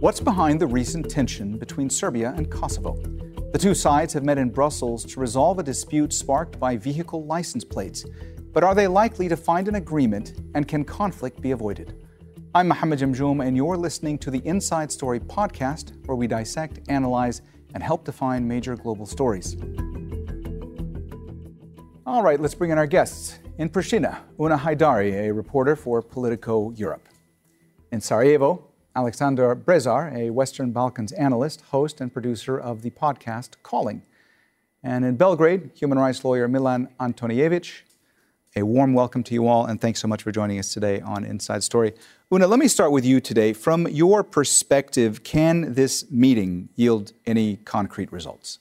What's 0.00 0.18
behind 0.18 0.58
the 0.58 0.66
recent 0.66 1.10
tension 1.10 1.58
between 1.58 1.90
Serbia 1.90 2.32
and 2.34 2.50
Kosovo? 2.50 2.96
The 3.52 3.58
two 3.58 3.74
sides 3.74 4.14
have 4.14 4.24
met 4.24 4.38
in 4.38 4.48
Brussels 4.48 5.04
to 5.04 5.20
resolve 5.20 5.58
a 5.58 5.62
dispute 5.62 6.14
sparked 6.14 6.58
by 6.58 6.78
vehicle 6.78 7.26
license 7.26 7.64
plates. 7.64 8.06
But 8.54 8.64
are 8.64 8.74
they 8.74 8.86
likely 8.86 9.28
to 9.28 9.36
find 9.36 9.68
an 9.68 9.74
agreement 9.74 10.40
and 10.54 10.66
can 10.66 10.84
conflict 10.86 11.42
be 11.42 11.50
avoided? 11.50 12.02
I'm 12.54 12.68
Mohammed 12.68 13.00
Jamjoom, 13.00 13.46
and 13.46 13.54
you're 13.54 13.76
listening 13.76 14.16
to 14.20 14.30
the 14.30 14.40
Inside 14.46 14.90
Story 14.90 15.20
podcast, 15.20 15.92
where 16.06 16.16
we 16.16 16.26
dissect, 16.26 16.80
analyze, 16.88 17.42
and 17.74 17.82
help 17.82 18.06
define 18.06 18.48
major 18.48 18.76
global 18.76 19.04
stories. 19.04 19.58
All 22.06 22.22
right, 22.22 22.40
let's 22.40 22.54
bring 22.54 22.70
in 22.70 22.78
our 22.78 22.86
guests. 22.86 23.38
In 23.58 23.68
Pristina, 23.68 24.20
Una 24.40 24.56
Hajdari, 24.56 25.28
a 25.28 25.30
reporter 25.30 25.76
for 25.76 26.00
Politico 26.00 26.70
Europe. 26.70 27.06
In 27.92 28.00
Sarajevo, 28.00 28.69
Aleksandar 28.96 29.54
Brezar, 29.54 30.12
a 30.14 30.30
Western 30.30 30.72
Balkans 30.72 31.12
analyst, 31.12 31.60
host, 31.70 32.00
and 32.00 32.12
producer 32.12 32.58
of 32.58 32.82
the 32.82 32.90
podcast 32.90 33.50
Calling. 33.62 34.02
And 34.82 35.04
in 35.04 35.16
Belgrade, 35.16 35.70
human 35.74 35.98
rights 35.98 36.24
lawyer 36.24 36.48
Milan 36.48 36.88
Antonijevic. 36.98 37.82
A 38.56 38.62
warm 38.64 38.94
welcome 38.94 39.22
to 39.22 39.34
you 39.34 39.46
all, 39.46 39.64
and 39.64 39.80
thanks 39.80 40.00
so 40.00 40.08
much 40.08 40.24
for 40.24 40.32
joining 40.32 40.58
us 40.58 40.74
today 40.74 41.00
on 41.00 41.24
Inside 41.24 41.62
Story. 41.62 41.92
Una, 42.34 42.48
let 42.48 42.58
me 42.58 42.66
start 42.66 42.90
with 42.90 43.04
you 43.04 43.20
today. 43.20 43.52
From 43.52 43.86
your 43.86 44.24
perspective, 44.24 45.22
can 45.22 45.74
this 45.74 46.10
meeting 46.10 46.68
yield 46.74 47.12
any 47.26 47.58
concrete 47.58 48.10
results? 48.10 48.58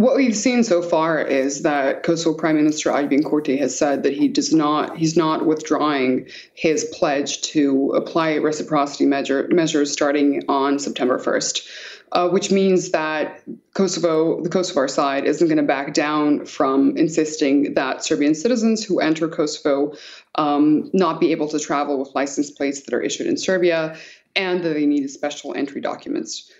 What 0.00 0.16
we've 0.16 0.34
seen 0.34 0.64
so 0.64 0.80
far 0.80 1.20
is 1.20 1.60
that 1.60 2.04
Kosovo 2.04 2.34
Prime 2.34 2.56
Minister 2.56 2.88
Albin 2.88 3.22
Kurti 3.22 3.58
has 3.58 3.76
said 3.76 4.02
that 4.02 4.14
he 4.14 4.28
does 4.28 4.50
not, 4.50 4.96
he's 4.96 5.14
not 5.14 5.44
withdrawing 5.44 6.26
his 6.54 6.84
pledge 6.84 7.42
to 7.52 7.90
apply 7.90 8.36
reciprocity 8.36 9.04
measure, 9.04 9.46
measures 9.50 9.92
starting 9.92 10.42
on 10.48 10.78
September 10.78 11.18
1st. 11.18 11.68
Uh, 12.12 12.28
which 12.28 12.50
means 12.50 12.90
that 12.90 13.40
Kosovo, 13.74 14.42
the 14.42 14.48
Kosovar 14.48 14.90
side, 14.90 15.26
isn't 15.26 15.46
going 15.46 15.58
to 15.58 15.62
back 15.62 15.94
down 15.94 16.44
from 16.44 16.96
insisting 16.96 17.74
that 17.74 18.02
Serbian 18.02 18.34
citizens 18.34 18.82
who 18.82 18.98
enter 18.98 19.28
Kosovo 19.28 19.94
um, 20.34 20.90
not 20.92 21.20
be 21.20 21.30
able 21.30 21.46
to 21.46 21.60
travel 21.60 21.98
with 21.98 22.12
license 22.14 22.50
plates 22.50 22.80
that 22.80 22.94
are 22.94 23.00
issued 23.00 23.28
in 23.28 23.36
Serbia, 23.36 23.96
and 24.34 24.64
that 24.64 24.74
they 24.74 24.86
need 24.86 25.08
special 25.08 25.54
entry 25.54 25.80
documents. 25.80 26.50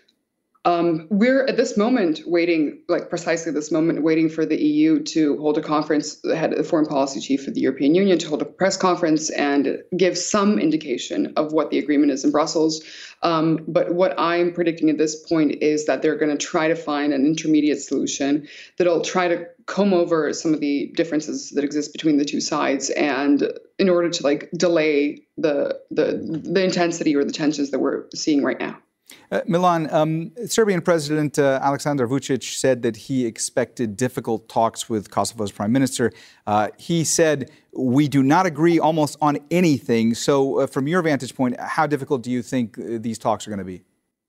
Um, 0.67 1.07
we're 1.09 1.47
at 1.47 1.57
this 1.57 1.79
moment 1.79 2.21
waiting, 2.27 2.83
like 2.87 3.09
precisely 3.09 3.51
this 3.51 3.73
moment, 3.73 4.03
waiting 4.03 4.29
for 4.29 4.45
the 4.45 4.63
EU 4.63 5.03
to 5.05 5.39
hold 5.39 5.57
a 5.57 5.63
conference, 5.63 6.17
the 6.17 6.37
head, 6.37 6.53
of 6.53 6.59
the 6.59 6.65
foreign 6.65 6.85
policy 6.85 7.19
chief 7.19 7.49
of 7.49 7.55
the 7.55 7.63
European 7.63 7.95
Union, 7.95 8.19
to 8.19 8.29
hold 8.29 8.43
a 8.43 8.45
press 8.45 8.77
conference 8.77 9.31
and 9.31 9.83
give 9.97 10.19
some 10.19 10.59
indication 10.59 11.33
of 11.37 11.53
what 11.53 11.71
the 11.71 11.79
agreement 11.79 12.13
is 12.13 12.25
in 12.25 12.31
Brussels. 12.31 12.83
Um, 13.23 13.65
but 13.69 13.95
what 13.95 14.15
I'm 14.19 14.53
predicting 14.53 14.91
at 14.91 14.99
this 14.99 15.17
point 15.17 15.63
is 15.63 15.87
that 15.87 16.03
they're 16.03 16.17
going 16.17 16.37
to 16.37 16.47
try 16.47 16.69
to 16.69 16.77
find 16.77 17.15
an 17.15 17.25
intermediate 17.25 17.81
solution 17.81 18.47
that'll 18.77 19.01
try 19.01 19.29
to 19.29 19.47
comb 19.65 19.95
over 19.95 20.31
some 20.35 20.53
of 20.53 20.61
the 20.61 20.93
differences 20.95 21.51
that 21.51 21.65
exist 21.65 21.93
between 21.93 22.19
the 22.19 22.25
two 22.27 22.41
sides, 22.41 22.91
and 22.91 23.51
in 23.79 23.89
order 23.89 24.11
to 24.11 24.23
like 24.23 24.51
delay 24.53 25.23
the 25.39 25.81
the 25.91 26.43
the 26.43 26.63
intensity 26.63 27.17
or 27.17 27.25
the 27.25 27.33
tensions 27.33 27.71
that 27.71 27.79
we're 27.79 28.05
seeing 28.15 28.43
right 28.43 28.61
now. 28.61 28.77
Uh, 29.31 29.41
Milan, 29.47 29.93
um, 29.93 30.33
Serbian 30.47 30.81
President 30.81 31.39
uh, 31.39 31.61
Aleksandar 31.63 32.09
Vucic 32.09 32.43
said 32.43 32.83
that 32.83 32.97
he 32.97 33.27
expected 33.27 33.97
difficult 33.97 34.49
talks 34.49 34.89
with 34.89 35.11
Kosovo's 35.11 35.53
prime 35.53 35.73
minister. 35.73 36.13
Uh, 36.47 36.69
he 36.79 37.05
said, 37.05 37.51
We 37.73 38.09
do 38.09 38.23
not 38.23 38.47
agree 38.47 38.79
almost 38.79 39.17
on 39.21 39.39
anything. 39.51 40.15
So, 40.15 40.61
uh, 40.61 40.67
from 40.67 40.89
your 40.89 41.03
vantage 41.03 41.35
point, 41.35 41.59
how 41.61 41.87
difficult 41.87 42.23
do 42.23 42.31
you 42.31 42.43
think 42.43 42.79
uh, 42.79 42.99
these 43.01 43.19
talks 43.19 43.47
are 43.47 43.51
going 43.51 43.59
to 43.59 43.65
be? 43.65 43.83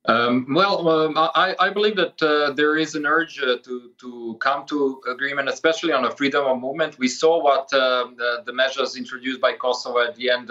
Um, 0.05 0.47
well, 0.49 0.89
um, 0.89 1.13
I, 1.15 1.55
I, 1.59 1.69
believe 1.69 1.95
that 1.95 2.19
uh, 2.23 2.53
there 2.53 2.75
is 2.75 2.95
an 2.95 3.05
urge 3.05 3.35
to, 3.35 3.91
to 3.99 4.37
come 4.39 4.65
to 4.65 4.99
agreement, 5.07 5.47
especially 5.47 5.93
on 5.93 6.05
a 6.05 6.11
freedom 6.11 6.43
of 6.43 6.59
movement. 6.59 6.97
We 6.97 7.07
saw 7.07 7.39
what 7.39 7.71
um, 7.75 8.15
the, 8.17 8.41
the, 8.47 8.51
measures 8.51 8.95
introduced 8.95 9.39
by 9.39 9.53
Kosovo 9.53 9.99
at 9.99 10.15
the 10.15 10.31
end 10.31 10.49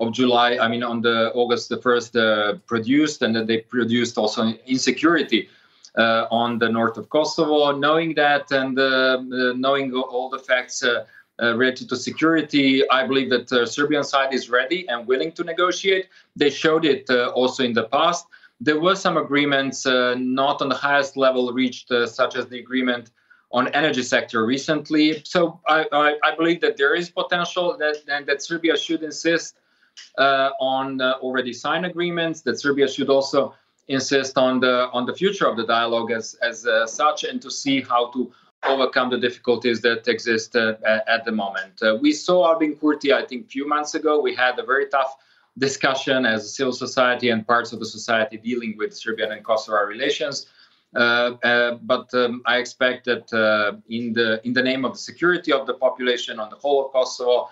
of 0.00 0.12
July, 0.12 0.58
I 0.60 0.68
mean, 0.68 0.82
on 0.82 1.00
the 1.00 1.32
August 1.34 1.68
the 1.68 1.80
first, 1.80 2.16
uh, 2.16 2.54
produced, 2.66 3.22
and 3.22 3.34
then 3.34 3.46
they 3.46 3.58
produced 3.58 4.18
also 4.18 4.52
insecurity 4.66 5.48
uh, 5.96 6.26
on 6.30 6.58
the 6.58 6.68
north 6.68 6.96
of 6.96 7.08
Kosovo. 7.08 7.76
Knowing 7.76 8.14
that 8.14 8.50
and 8.50 8.78
uh, 8.78 9.22
knowing 9.54 9.92
all 9.94 10.28
the 10.28 10.38
facts 10.38 10.82
uh, 10.82 11.04
related 11.38 11.88
to 11.90 11.96
security, 11.96 12.88
I 12.90 13.06
believe 13.06 13.30
that 13.30 13.48
the 13.48 13.66
Serbian 13.66 14.04
side 14.04 14.34
is 14.34 14.50
ready 14.50 14.88
and 14.88 15.06
willing 15.06 15.32
to 15.32 15.44
negotiate. 15.44 16.08
They 16.36 16.50
showed 16.50 16.84
it 16.84 17.08
also 17.10 17.62
in 17.64 17.72
the 17.72 17.84
past. 17.84 18.26
There 18.60 18.80
were 18.80 18.96
some 18.96 19.16
agreements, 19.16 19.84
not 19.84 20.62
on 20.62 20.68
the 20.68 20.76
highest 20.76 21.16
level 21.16 21.52
reached, 21.52 21.88
such 22.06 22.36
as 22.36 22.46
the 22.46 22.58
agreement 22.60 23.10
on 23.54 23.68
energy 23.68 24.02
sector 24.02 24.44
recently. 24.44 25.22
So 25.24 25.60
I, 25.68 25.86
I, 25.92 26.18
I, 26.24 26.34
believe 26.34 26.60
that 26.62 26.76
there 26.76 26.94
is 26.96 27.08
potential 27.08 27.76
that, 27.78 27.96
and 28.08 28.26
that 28.26 28.42
Serbia 28.42 28.76
should 28.76 29.04
insist 29.04 29.54
uh, 29.54 29.60
on 30.18 31.00
uh, 31.00 31.14
already 31.20 31.52
signed 31.52 31.86
agreements. 31.86 32.42
That 32.42 32.60
Serbia 32.60 32.88
should 32.88 33.10
also 33.10 33.54
insist 33.88 34.38
on 34.38 34.60
the 34.60 34.88
on 34.92 35.06
the 35.06 35.14
future 35.14 35.46
of 35.46 35.56
the 35.56 35.66
dialogue 35.66 36.10
as 36.10 36.34
as 36.42 36.66
uh, 36.66 36.86
such, 36.86 37.24
and 37.24 37.40
to 37.42 37.50
see 37.50 37.80
how 37.80 38.10
to 38.12 38.32
overcome 38.66 39.10
the 39.10 39.18
difficulties 39.18 39.82
that 39.82 40.08
exist 40.08 40.56
uh, 40.56 40.74
at 41.06 41.24
the 41.26 41.32
moment. 41.32 41.82
Uh, 41.82 41.98
we 42.00 42.12
saw 42.12 42.46
Albin 42.50 42.74
Kurti, 42.76 43.12
I 43.12 43.22
think, 43.22 43.44
a 43.44 43.48
few 43.48 43.68
months 43.68 43.94
ago. 43.94 44.20
We 44.20 44.34
had 44.34 44.58
a 44.58 44.64
very 44.64 44.86
tough 44.88 45.14
discussion 45.58 46.24
as 46.24 46.46
a 46.46 46.48
civil 46.48 46.72
society 46.72 47.28
and 47.28 47.46
parts 47.46 47.72
of 47.74 47.78
the 47.78 47.84
society 47.86 48.38
dealing 48.38 48.74
with 48.78 48.96
Serbian 48.96 49.32
and 49.32 49.44
Kosovo 49.44 49.82
relations. 49.84 50.46
Uh, 50.96 51.32
but 51.82 52.12
um, 52.14 52.40
I 52.46 52.56
expect 52.56 53.04
that 53.04 53.82
in 53.90 54.12
the 54.14 54.40
in 54.46 54.52
the 54.54 54.62
name 54.62 54.84
of 54.84 54.92
the 54.92 54.98
security 54.98 55.52
of 55.52 55.66
the 55.66 55.74
population 55.74 56.40
on 56.40 56.48
the 56.48 56.56
whole 56.56 56.86
of 56.86 56.92
Kosovo, 56.92 57.36
uh, 57.40 57.46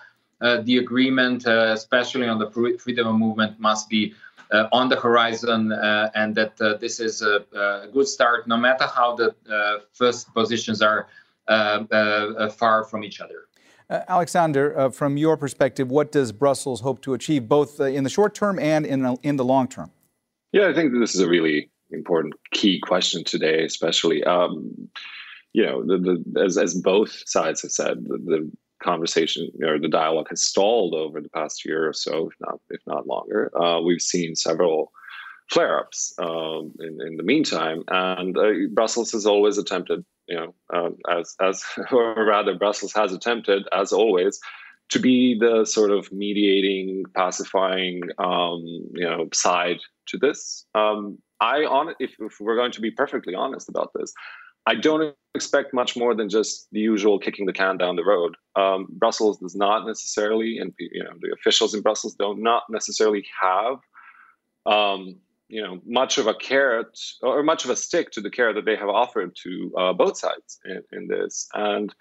the 0.65 0.77
agreement, 0.77 1.47
uh, 1.47 1.71
especially 1.73 2.27
on 2.27 2.39
the 2.39 2.49
freedom 2.79 3.07
of 3.07 3.15
movement, 3.15 3.59
must 3.59 3.89
be 3.89 4.13
uh, 4.51 4.67
on 4.71 4.89
the 4.89 4.95
horizon, 4.95 5.71
and 6.15 6.35
that 6.35 6.57
this 6.79 6.99
is 6.99 7.21
a, 7.21 7.45
a, 7.53 7.87
good 7.91 8.07
start, 8.07 8.47
no 8.47 8.57
matter 8.57 8.85
how 8.85 9.15
the 9.15 9.33
first 9.93 10.33
positions 10.33 10.81
are 10.81 11.07
far 12.49 12.83
from 12.83 13.03
each 13.03 13.21
other. 13.21 13.47
Uh, 13.89 14.01
Aleksandar, 14.09 14.77
uh, 14.77 14.89
from 14.89 15.17
your 15.17 15.37
perspective, 15.37 15.91
what 15.91 16.11
does 16.11 16.31
Brussels 16.31 16.81
hope 16.81 17.01
to 17.01 17.13
achieve, 17.13 17.47
both 17.47 17.79
uh, 17.79 17.85
in 17.85 18.03
the 18.03 18.09
short 18.09 18.33
term 18.33 18.57
and 18.57 18.85
in, 18.85 19.17
in 19.23 19.35
the 19.35 19.45
long 19.45 19.67
term? 19.67 19.91
Yeah, 20.51 20.69
I 20.69 20.73
think 20.73 20.93
this 20.93 21.13
is 21.13 21.21
a 21.21 21.27
really 21.27 21.69
important 21.91 22.33
key 22.51 22.79
question 22.79 23.23
today, 23.23 23.63
especially. 23.65 24.23
Um, 24.23 24.89
you 25.51 25.65
know, 25.65 25.83
the, 25.85 26.23
the, 26.25 26.41
as, 26.41 26.57
as 26.57 26.73
both 26.73 27.21
sides 27.27 27.61
have 27.61 27.71
said, 27.71 28.05
the, 28.05 28.17
the 28.17 28.51
conversation 28.83 29.49
or 29.63 29.79
the 29.79 29.87
dialogue 29.87 30.27
has 30.29 30.43
stalled 30.43 30.93
over 30.93 31.21
the 31.21 31.29
past 31.29 31.65
year 31.65 31.87
or 31.87 31.93
so, 31.93 32.29
if 32.29 32.35
not 32.39 32.59
if 32.69 32.81
not 32.85 33.07
longer. 33.07 33.51
Uh, 33.59 33.81
we've 33.81 34.01
seen 34.01 34.35
several 34.35 34.91
flare-ups 35.49 36.13
um, 36.19 36.73
in, 36.79 36.99
in 37.05 37.17
the 37.17 37.23
meantime, 37.23 37.83
and 37.89 38.37
uh, 38.37 38.51
Brussels 38.71 39.11
has 39.11 39.25
always 39.25 39.57
attempted, 39.57 40.05
you 40.27 40.35
know, 40.35 40.55
um, 40.73 40.97
as 41.09 41.35
as 41.41 41.63
or 41.91 42.25
rather, 42.25 42.55
Brussels 42.55 42.93
has 42.93 43.11
attempted, 43.11 43.67
as 43.71 43.91
always, 43.91 44.39
to 44.89 44.99
be 44.99 45.37
the 45.37 45.65
sort 45.65 45.91
of 45.91 46.11
mediating, 46.11 47.03
pacifying, 47.15 48.01
um, 48.19 48.61
you 48.93 49.07
know, 49.07 49.27
side 49.33 49.79
to 50.07 50.17
this. 50.17 50.65
Um, 50.75 51.17
I 51.39 51.65
on 51.65 51.93
if, 51.99 52.11
if 52.19 52.39
we're 52.39 52.55
going 52.55 52.71
to 52.71 52.81
be 52.81 52.91
perfectly 52.91 53.35
honest 53.35 53.69
about 53.69 53.91
this, 53.93 54.13
I 54.65 54.75
don't 54.75 55.15
expect 55.35 55.73
much 55.73 55.95
more 55.95 56.15
than 56.15 56.29
just 56.29 56.67
the 56.71 56.79
usual 56.79 57.19
kicking 57.19 57.45
the 57.45 57.53
can 57.53 57.77
down 57.77 57.95
the 57.95 58.05
road. 58.05 58.35
Um, 58.55 58.87
Brussels 58.89 59.39
does 59.39 59.55
not 59.55 59.85
necessarily, 59.85 60.57
and 60.59 60.73
you 60.77 61.03
know 61.03 61.11
the 61.19 61.33
officials 61.33 61.73
in 61.73 61.81
Brussels 61.81 62.15
don't 62.15 62.41
not 62.41 62.63
necessarily 62.69 63.25
have, 63.41 63.79
um, 64.65 65.15
you 65.49 65.61
know, 65.61 65.81
much 65.85 66.17
of 66.17 66.27
a 66.27 66.33
carrot 66.33 66.97
or 67.21 67.43
much 67.43 67.65
of 67.65 67.71
a 67.71 67.75
stick 67.75 68.11
to 68.11 68.21
the 68.21 68.29
carrot 68.29 68.55
that 68.55 68.65
they 68.65 68.75
have 68.75 68.89
offered 68.89 69.35
to 69.43 69.71
uh, 69.77 69.93
both 69.93 70.17
sides 70.17 70.59
in, 70.65 70.81
in, 70.91 71.07
this. 71.07 71.47
And 71.53 71.93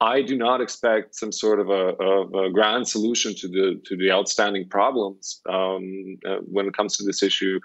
I 0.00 0.20
do 0.20 0.36
not 0.36 0.60
expect 0.60 1.14
some 1.14 1.32
sort 1.32 1.60
of 1.60 1.70
a, 1.70 1.94
of 2.02 2.34
a 2.34 2.50
grand 2.50 2.88
solution 2.88 3.34
to 3.36 3.48
the 3.48 3.80
to 3.86 3.96
the 3.96 4.10
outstanding 4.10 4.68
problems 4.68 5.40
um, 5.48 6.18
uh, 6.28 6.38
when 6.44 6.66
it 6.66 6.76
comes 6.76 6.96
to 6.98 7.04
this 7.04 7.22
issue 7.22 7.58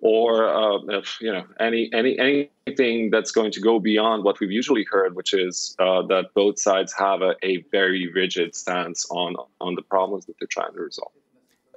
or 0.00 0.48
uh, 0.48 0.78
if 0.88 1.18
you 1.20 1.32
know 1.32 1.44
any 1.58 1.90
any 1.92 2.50
anything 2.66 3.10
that's 3.10 3.32
going 3.32 3.50
to 3.52 3.60
go 3.60 3.80
beyond 3.80 4.24
what 4.24 4.38
we've 4.40 4.50
usually 4.50 4.84
heard, 4.90 5.16
which 5.16 5.34
is 5.34 5.74
uh, 5.78 6.02
that 6.02 6.26
both 6.34 6.58
sides 6.58 6.94
have 6.96 7.22
a, 7.22 7.34
a, 7.42 7.64
very 7.72 8.10
rigid 8.12 8.54
stance 8.54 9.06
on 9.10 9.34
on 9.60 9.74
the 9.74 9.82
problems 9.82 10.26
that 10.26 10.34
they're 10.38 10.48
trying 10.48 10.72
to 10.72 10.80
resolve. 10.80 11.12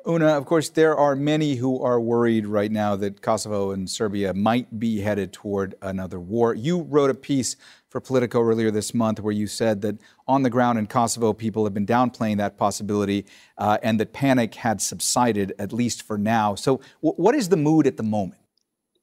Una, 0.08 0.30
of 0.30 0.46
course, 0.46 0.70
there 0.70 0.98
are 0.98 1.16
many 1.16 1.56
who 1.56 1.80
are 1.84 2.00
worried 2.00 2.48
right 2.48 2.72
now 2.72 2.96
that 2.96 3.22
Kosovo 3.22 3.70
and 3.70 3.88
Serbia 3.88 4.34
might 4.34 4.80
be 4.80 5.02
headed 5.02 5.32
toward 5.32 5.76
another 5.80 6.20
war. 6.20 6.56
You 6.56 6.82
wrote 6.82 7.12
a 7.12 7.14
piece 7.14 7.56
for 7.88 8.02
Politico 8.02 8.42
earlier 8.42 8.72
this 8.72 8.96
month, 8.96 9.20
where 9.20 9.34
you 9.34 9.46
said 9.46 9.82
that 9.82 9.98
on 10.28 10.42
the 10.42 10.50
ground 10.50 10.80
in 10.80 10.88
Kosovo, 10.88 11.34
people 11.34 11.66
have 11.66 11.74
been 11.74 11.86
downplaying 11.86 12.38
that 12.38 12.58
possibility 12.58 13.26
uh, 13.60 13.78
and 13.84 14.00
that 14.00 14.12
panic 14.12 14.56
had 14.56 14.82
subsided, 14.82 15.54
at 15.60 15.72
least 15.72 16.02
for 16.02 16.18
now. 16.18 16.56
So, 16.56 16.82
w- 17.04 17.16
what 17.22 17.36
is 17.36 17.50
the 17.50 17.58
mood 17.58 17.86
at 17.86 17.98
the 17.98 18.04
moment? 18.04 18.41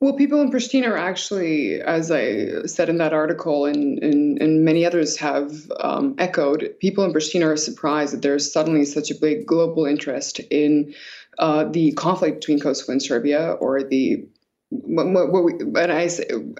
Well, 0.01 0.13
people 0.13 0.41
in 0.43 0.53
Pristina 0.53 0.91
are 0.91 0.97
actually, 0.97 1.81
as 1.81 2.13
I 2.13 2.67
said 2.67 2.89
in 2.89 2.99
that 2.99 3.13
article, 3.13 3.67
and, 3.67 4.01
and, 4.01 4.41
and 4.41 4.65
many 4.65 4.87
others 4.87 5.17
have 5.17 5.53
um, 5.81 6.15
echoed, 6.19 6.77
people 6.79 7.03
in 7.03 7.13
Pristina 7.13 7.47
are 7.47 7.57
surprised 7.57 8.13
that 8.13 8.23
there's 8.23 8.53
suddenly 8.53 8.85
such 8.85 9.11
a 9.11 9.17
big 9.17 9.45
global 9.45 9.87
interest 9.87 10.39
in 10.39 10.95
uh, 11.41 11.65
the 11.65 11.93
conflict 11.93 12.41
between 12.41 12.61
Kosovo 12.61 12.93
and 12.93 13.03
Serbia, 13.03 13.53
or 13.53 13.83
the 13.83 14.29
what, 14.71 15.33
what 15.33 15.45
we, 15.45 15.53
and 15.55 15.93
I, 15.93 16.09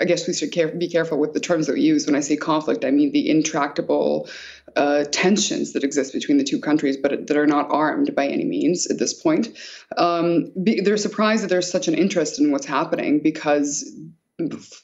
I 0.01 0.05
guess 0.05 0.27
we 0.27 0.33
should 0.33 0.51
care, 0.51 0.69
be 0.69 0.89
careful 0.89 1.19
with 1.19 1.35
the 1.35 1.41
terms 1.41 1.67
that 1.67 1.75
we 1.75 1.83
use. 1.83 2.07
When 2.07 2.17
I 2.17 2.21
say 2.21 2.37
conflict, 2.37 2.85
I 2.85 2.91
mean 2.91 3.13
the 3.13 3.29
intractable 3.31 4.29
uh, 4.77 5.05
tensions 5.11 5.73
that 5.73 5.85
exist 5.85 6.13
between 6.13 6.39
the 6.39 6.45
two 6.45 6.61
countries, 6.61 6.97
but 6.97 7.27
that 7.27 7.37
are 7.37 7.47
not 7.47 7.69
armed 7.71 8.15
by 8.15 8.27
any 8.27 8.45
means 8.45 8.87
at 8.87 8.99
this 8.99 9.15
point. 9.15 9.49
Um, 9.97 10.53
be, 10.63 10.81
they're 10.81 10.97
surprised 10.97 11.45
that 11.45 11.49
there's 11.49 11.71
such 11.71 11.89
an 11.89 11.95
interest 11.95 12.39
in 12.39 12.51
what's 12.51 12.67
happening 12.67 13.21
because 13.21 13.91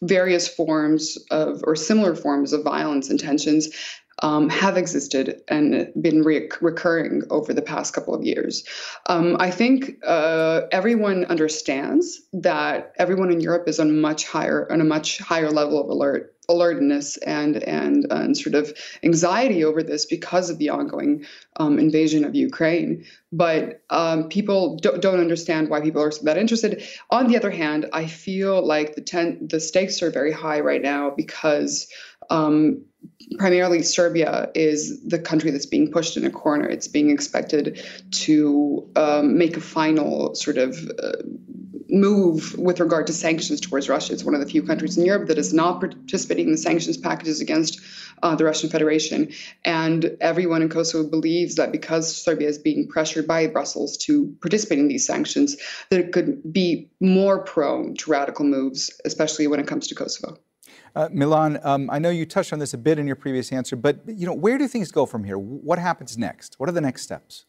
various 0.02 0.48
forms 0.48 1.16
of 1.30 1.62
or 1.64 1.76
similar 1.76 2.16
forms 2.16 2.52
of 2.52 2.64
violence 2.64 3.08
and 3.08 3.20
tensions 3.20 3.68
um, 4.22 4.48
have 4.48 4.76
existed 4.76 5.42
and 5.48 5.92
been 6.00 6.22
re- 6.22 6.48
recurring 6.60 7.22
over 7.30 7.52
the 7.52 7.62
past 7.62 7.94
couple 7.94 8.14
of 8.14 8.24
years. 8.24 8.64
Um, 9.06 9.36
I 9.38 9.50
think 9.50 9.98
uh, 10.06 10.62
everyone 10.70 11.24
understands 11.26 12.20
that 12.32 12.92
everyone 12.98 13.30
in 13.30 13.40
Europe 13.40 13.68
is 13.68 13.80
on 13.80 14.00
much 14.00 14.26
higher 14.26 14.70
on 14.70 14.80
a 14.80 14.84
much 14.84 15.18
higher 15.18 15.50
level 15.50 15.80
of 15.80 15.88
alert 15.88 16.34
alertness 16.48 17.16
and 17.18 17.62
and 17.64 18.06
and 18.10 18.36
sort 18.36 18.54
of 18.54 18.76
anxiety 19.02 19.64
over 19.64 19.82
this 19.82 20.04
because 20.04 20.50
of 20.50 20.58
the 20.58 20.68
ongoing 20.68 21.24
um, 21.56 21.78
invasion 21.78 22.24
of 22.24 22.34
Ukraine. 22.34 23.04
But 23.32 23.82
um, 23.90 24.28
people 24.28 24.76
don't, 24.76 25.00
don't 25.00 25.20
understand 25.20 25.70
why 25.70 25.80
people 25.80 26.02
are 26.02 26.12
that 26.22 26.36
interested. 26.36 26.84
On 27.10 27.28
the 27.28 27.36
other 27.36 27.50
hand, 27.50 27.86
I 27.92 28.06
feel 28.06 28.64
like 28.64 28.94
the 28.94 29.00
ten, 29.00 29.48
the 29.48 29.60
stakes 29.60 30.02
are 30.02 30.10
very 30.10 30.32
high 30.32 30.60
right 30.60 30.82
now 30.82 31.10
because 31.10 31.88
um, 32.30 32.84
primarily 33.38 33.82
Serbia 33.82 34.50
is 34.54 35.02
the 35.04 35.18
country 35.18 35.50
that's 35.50 35.66
being 35.66 35.90
pushed 35.90 36.16
in 36.16 36.24
a 36.24 36.30
corner. 36.30 36.66
It's 36.66 36.88
being 36.88 37.10
expected 37.10 37.84
to 38.10 38.88
um, 38.96 39.38
make 39.38 39.56
a 39.56 39.60
final 39.60 40.34
sort 40.34 40.58
of 40.58 40.76
uh, 41.02 41.12
move 41.88 42.56
with 42.58 42.80
regard 42.80 43.06
to 43.06 43.12
sanctions 43.12 43.60
towards 43.60 43.88
Russia. 43.88 44.12
It's 44.12 44.24
one 44.24 44.34
of 44.34 44.40
the 44.40 44.46
few 44.46 44.62
countries 44.62 44.96
in 44.96 45.04
Europe 45.04 45.28
that 45.28 45.38
is 45.38 45.52
not 45.52 45.80
participating 45.80 46.46
in 46.46 46.52
the 46.52 46.58
sanctions 46.58 46.96
packages 46.96 47.40
against 47.40 47.80
uh, 48.22 48.34
the 48.34 48.44
Russian 48.44 48.70
Federation. 48.70 49.32
And 49.64 50.16
everyone 50.20 50.62
in 50.62 50.68
Kosovo 50.68 51.08
believes 51.08 51.56
that 51.56 51.72
because 51.72 52.14
Serbia 52.14 52.48
is 52.48 52.58
being 52.58 52.88
pressured 52.88 53.26
by 53.26 53.46
Brussels 53.46 53.96
to 53.98 54.34
participate 54.40 54.78
in 54.78 54.88
these 54.88 55.06
sanctions, 55.06 55.56
that 55.90 56.00
it 56.00 56.12
could 56.12 56.52
be 56.52 56.88
more 57.00 57.38
prone 57.40 57.94
to 57.96 58.10
radical 58.10 58.44
moves, 58.44 58.90
especially 59.04 59.46
when 59.46 59.60
it 59.60 59.66
comes 59.66 59.86
to 59.88 59.94
Kosovo. 59.94 60.38
Uh, 60.94 61.08
Milan, 61.10 61.58
um, 61.64 61.90
I 61.90 61.98
know 61.98 62.10
you 62.10 62.24
touched 62.24 62.52
on 62.52 62.60
this 62.60 62.72
a 62.72 62.78
bit 62.78 62.98
in 62.98 63.06
your 63.06 63.16
previous 63.16 63.52
answer, 63.52 63.74
but 63.74 64.00
you 64.06 64.26
know, 64.26 64.32
where 64.32 64.58
do 64.58 64.68
things 64.68 64.92
go 64.92 65.06
from 65.06 65.24
here? 65.24 65.38
What 65.38 65.78
happens 65.78 66.16
next? 66.16 66.54
What 66.58 66.68
are 66.68 66.72
the 66.72 66.80
next 66.80 67.02
steps? 67.02 67.46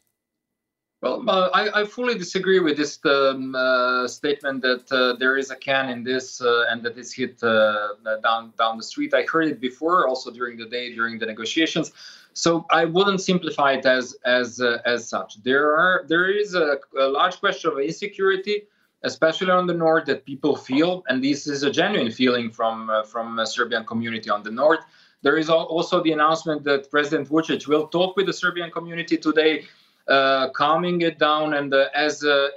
Well, 1.01 1.29
uh, 1.29 1.49
I, 1.53 1.81
I, 1.81 1.85
fully 1.85 2.17
disagree 2.17 2.59
with 2.59 2.77
this 2.77 2.97
um, 3.05 3.53
uh, 3.53 4.07
statement 4.07 4.63
that 4.63 4.91
uh, 4.91 5.13
there 5.19 5.37
is 5.37 5.51
a 5.51 5.55
can 5.55 5.89
in 5.89 6.03
this 6.03 6.41
uh, 6.41 6.65
and 6.71 6.81
that 6.81 6.97
it's 6.97 7.13
hit 7.13 7.43
uh, 7.43 7.89
down 8.23 8.53
down 8.57 8.77
the 8.77 8.83
street. 8.83 9.13
I 9.13 9.23
heard 9.31 9.47
it 9.49 9.59
before, 9.59 10.07
also 10.07 10.31
during 10.31 10.57
the 10.57 10.65
day 10.65 10.95
during 10.95 11.19
the 11.19 11.27
negotiations. 11.27 11.91
So 12.33 12.65
I 12.71 12.85
wouldn't 12.85 13.21
simplify 13.21 13.73
it 13.73 13.85
as 13.85 14.15
as 14.25 14.59
as 14.85 15.07
such. 15.07 15.43
There 15.43 15.75
are 15.77 16.05
there 16.07 16.27
is 16.27 16.55
a, 16.55 16.79
a 16.99 17.07
large 17.07 17.39
question 17.39 17.71
of 17.71 17.77
insecurity 17.77 18.63
especially 19.05 19.51
on 19.51 19.67
the 19.67 19.73
north, 19.73 20.05
that 20.05 20.25
people 20.25 20.55
feel, 20.55 21.03
and 21.07 21.23
this 21.23 21.47
is 21.47 21.63
a 21.63 21.71
genuine 21.71 22.11
feeling 22.11 22.51
from 22.51 22.89
uh, 22.89 23.03
from 23.03 23.39
a 23.39 23.45
Serbian 23.45 23.85
community 23.85 24.29
on 24.29 24.43
the 24.43 24.51
north. 24.51 24.83
There 25.21 25.37
is 25.37 25.49
also 25.49 26.03
the 26.03 26.11
announcement 26.11 26.63
that 26.65 26.91
President 26.91 27.27
Vucic 27.29 27.67
will 27.67 27.87
talk 27.87 28.15
with 28.17 28.27
the 28.27 28.33
Serbian 28.33 28.69
community 28.69 29.17
today, 29.17 29.65
uh, 30.07 30.49
calming 30.49 31.01
it 31.01 31.17
down, 31.17 31.53
and 31.55 31.73
uh, 31.73 31.87
as 31.95 32.23
uh, 32.23 32.29
uh, 32.29 32.49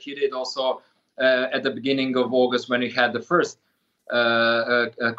he 0.00 0.14
did 0.14 0.32
also 0.32 0.82
uh, 1.20 1.56
at 1.56 1.62
the 1.62 1.70
beginning 1.70 2.16
of 2.16 2.32
August 2.32 2.68
when 2.68 2.80
he 2.82 2.90
had 2.90 3.12
the 3.12 3.24
first. 3.32 3.58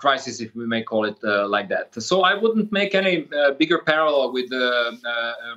crisis, 0.03 0.35
if 0.45 0.51
we 0.59 0.65
may 0.73 0.83
call 0.91 1.03
it 1.11 1.19
like 1.55 1.67
that. 1.75 1.87
So 2.09 2.15
I 2.31 2.33
wouldn't 2.41 2.69
make 2.79 2.91
any 3.01 3.15
bigger 3.61 3.79
parallel 3.91 4.27
with 4.37 4.47
the 4.49 4.65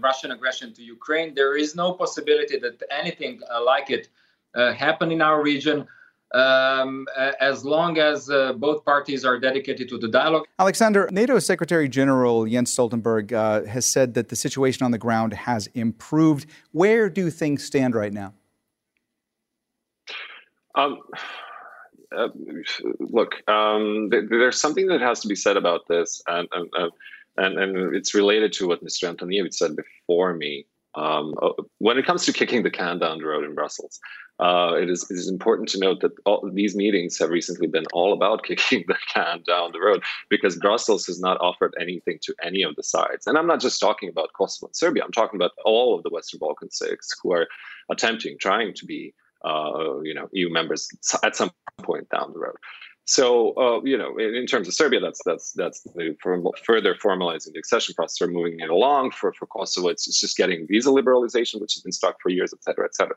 Russian 0.09 0.31
aggression 0.37 0.69
to 0.77 0.81
Ukraine. 0.97 1.29
There 1.41 1.55
is 1.65 1.71
no 1.83 1.89
possibility 2.03 2.56
that 2.65 2.77
anything 3.03 3.35
like 3.73 3.89
it 3.99 4.05
uh, 4.09 4.28
happen 4.58 5.10
in 5.10 5.22
our 5.22 5.43
region. 5.43 5.87
Um, 6.34 7.06
as 7.40 7.64
long 7.64 7.96
as 7.96 8.28
uh, 8.28 8.52
both 8.52 8.84
parties 8.84 9.25
are 9.25 9.40
dedicated 9.40 9.88
to 9.88 9.96
the 9.96 10.08
dialogue. 10.08 10.44
Aleksandar, 10.60 11.10
NATO 11.10 11.38
Secretary 11.38 11.88
General 11.88 12.44
Jens 12.44 12.76
Stoltenberg 12.76 13.32
uh, 13.32 13.64
has 13.64 13.87
said 13.87 14.12
that 14.12 14.28
the 14.28 14.37
situation 14.37 14.84
on 14.84 14.90
the 14.90 14.99
ground 14.99 15.32
has 15.32 15.69
improved. 15.69 16.44
Where 16.72 17.08
do 17.08 17.31
things 17.31 17.64
stand 17.64 17.94
right 17.94 18.12
now? 18.12 18.34
Um, 20.75 20.99
uh, 22.16 22.28
look, 23.00 23.49
um, 23.49 24.08
th- 24.10 24.25
there's 24.31 24.60
something 24.60 24.87
that 24.88 25.00
has 25.00 25.20
to 25.20 25.28
be 25.28 25.34
said 25.34 25.56
about 25.56 25.88
this, 25.88 26.22
and, 26.26 26.49
and, 26.52 26.93
and, 27.37 27.58
and 27.58 27.94
it's 27.94 28.14
related 28.14 28.52
to 28.55 28.69
what 28.69 28.84
Mr. 28.84 29.08
Antonijevic 29.08 29.55
said 29.55 29.76
before 29.76 30.34
me. 30.34 30.66
Um, 30.99 31.35
uh, 31.41 31.50
when 31.79 31.97
it 31.97 32.05
comes 32.05 32.25
to 32.25 32.33
kicking 32.33 32.65
the 32.65 32.71
can 32.71 32.99
down 32.99 33.19
the 33.19 33.27
road 33.27 33.45
in 33.45 33.55
Brussels, 33.55 34.00
uh, 34.41 34.73
it, 34.77 34.91
is, 34.91 35.09
it 35.11 35.15
is 35.15 35.29
important 35.29 35.69
to 35.71 35.79
note 35.79 36.00
that 36.00 36.11
all, 36.27 36.49
these 36.53 36.75
meetings 36.75 37.19
have 37.19 37.31
recently 37.31 37.69
been 37.69 37.87
all 37.93 38.12
about 38.12 38.43
kicking 38.49 38.85
the 38.89 38.97
can 39.12 39.43
down 39.47 39.71
the 39.73 39.81
road 39.81 40.03
because 40.29 40.56
Brussels 40.56 41.06
has 41.06 41.21
not 41.21 41.41
offered 41.41 41.75
anything 41.81 42.19
to 42.23 42.35
any 42.43 42.62
of 42.62 42.75
the 42.75 42.83
sides. 42.83 43.27
And 43.27 43.39
I'm 43.39 43.47
not 43.47 43.61
just 43.61 43.81
talking 43.81 44.09
about 44.09 44.33
Kosovo 44.37 44.67
and 44.67 44.77
Serbia, 44.77 45.05
I'm 45.05 45.12
talking 45.12 45.39
about 45.39 45.53
all 45.65 45.95
of 45.95 46.03
the 46.03 46.11
Western 46.11 46.39
Balkan 46.39 46.71
states 46.71 47.15
who 47.23 47.33
are 47.33 47.47
attempting, 47.91 48.37
trying 48.39 48.75
to 48.75 48.85
be 48.85 49.15
uh, 49.44 50.01
you 50.03 50.15
know, 50.15 50.29
EU 50.33 50.51
members 50.51 50.89
at 51.23 51.37
some 51.37 51.51
point 51.83 52.09
down 52.11 52.33
the 52.33 52.39
road. 52.41 52.56
So, 53.08 53.56
uh, 53.56 53.81
you 53.84 53.96
know, 53.96 54.19
in, 54.19 54.34
in, 54.34 54.46
terms 54.46 54.69
of 54.69 54.75
Serbia, 54.75 55.00
that's 55.00 55.20
that's 55.25 55.52
that's 55.52 55.81
the, 55.81 56.14
further 56.62 56.94
formalizing 56.94 57.55
the 57.55 57.58
accession 57.58 57.94
process 57.94 58.20
or 58.20 58.31
moving 58.31 58.60
it 58.60 58.69
along. 58.69 59.12
For 59.12 59.32
for 59.32 59.46
Kosovo, 59.46 59.88
it's, 59.88 60.06
it's 60.06 60.20
just 60.20 60.37
getting 60.37 60.66
visa 60.69 60.90
liberalization, 60.90 61.58
which 61.58 61.72
has 61.72 61.82
been 61.82 61.93
stuck 61.93 62.16
for 62.22 62.28
years, 62.28 62.52
et 62.52 62.62
cetera, 62.62 62.84
et 62.84 62.94
cetera. 62.94 63.16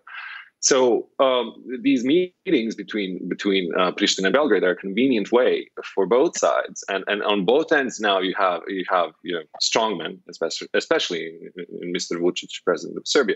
So 0.62 1.10
um, 1.20 1.56
these 1.82 2.06
meetings 2.06 2.74
between 2.74 3.28
between 3.28 3.70
uh, 3.78 3.92
Pristina 3.92 4.28
and 4.28 4.34
Belgrade 4.34 4.64
are 4.64 4.72
a 4.72 4.76
convenient 4.78 5.34
way 5.34 5.70
for 5.94 6.06
both 6.06 6.38
sides, 6.38 6.86
and 6.88 7.04
and 7.08 7.22
on 7.24 7.44
both 7.44 7.74
ends 7.74 8.00
now 8.00 8.20
you 8.20 8.34
have 8.38 8.62
you 8.70 8.86
have 8.90 9.10
you 9.26 9.36
know 9.36 9.44
strongmen, 9.62 10.20
especially 10.30 10.70
especially 10.74 11.38
in, 11.58 11.66
in 11.82 11.94
Mr. 11.94 12.14
Vucic, 12.14 12.64
president 12.64 12.98
of 12.98 13.06
Serbia, 13.06 13.36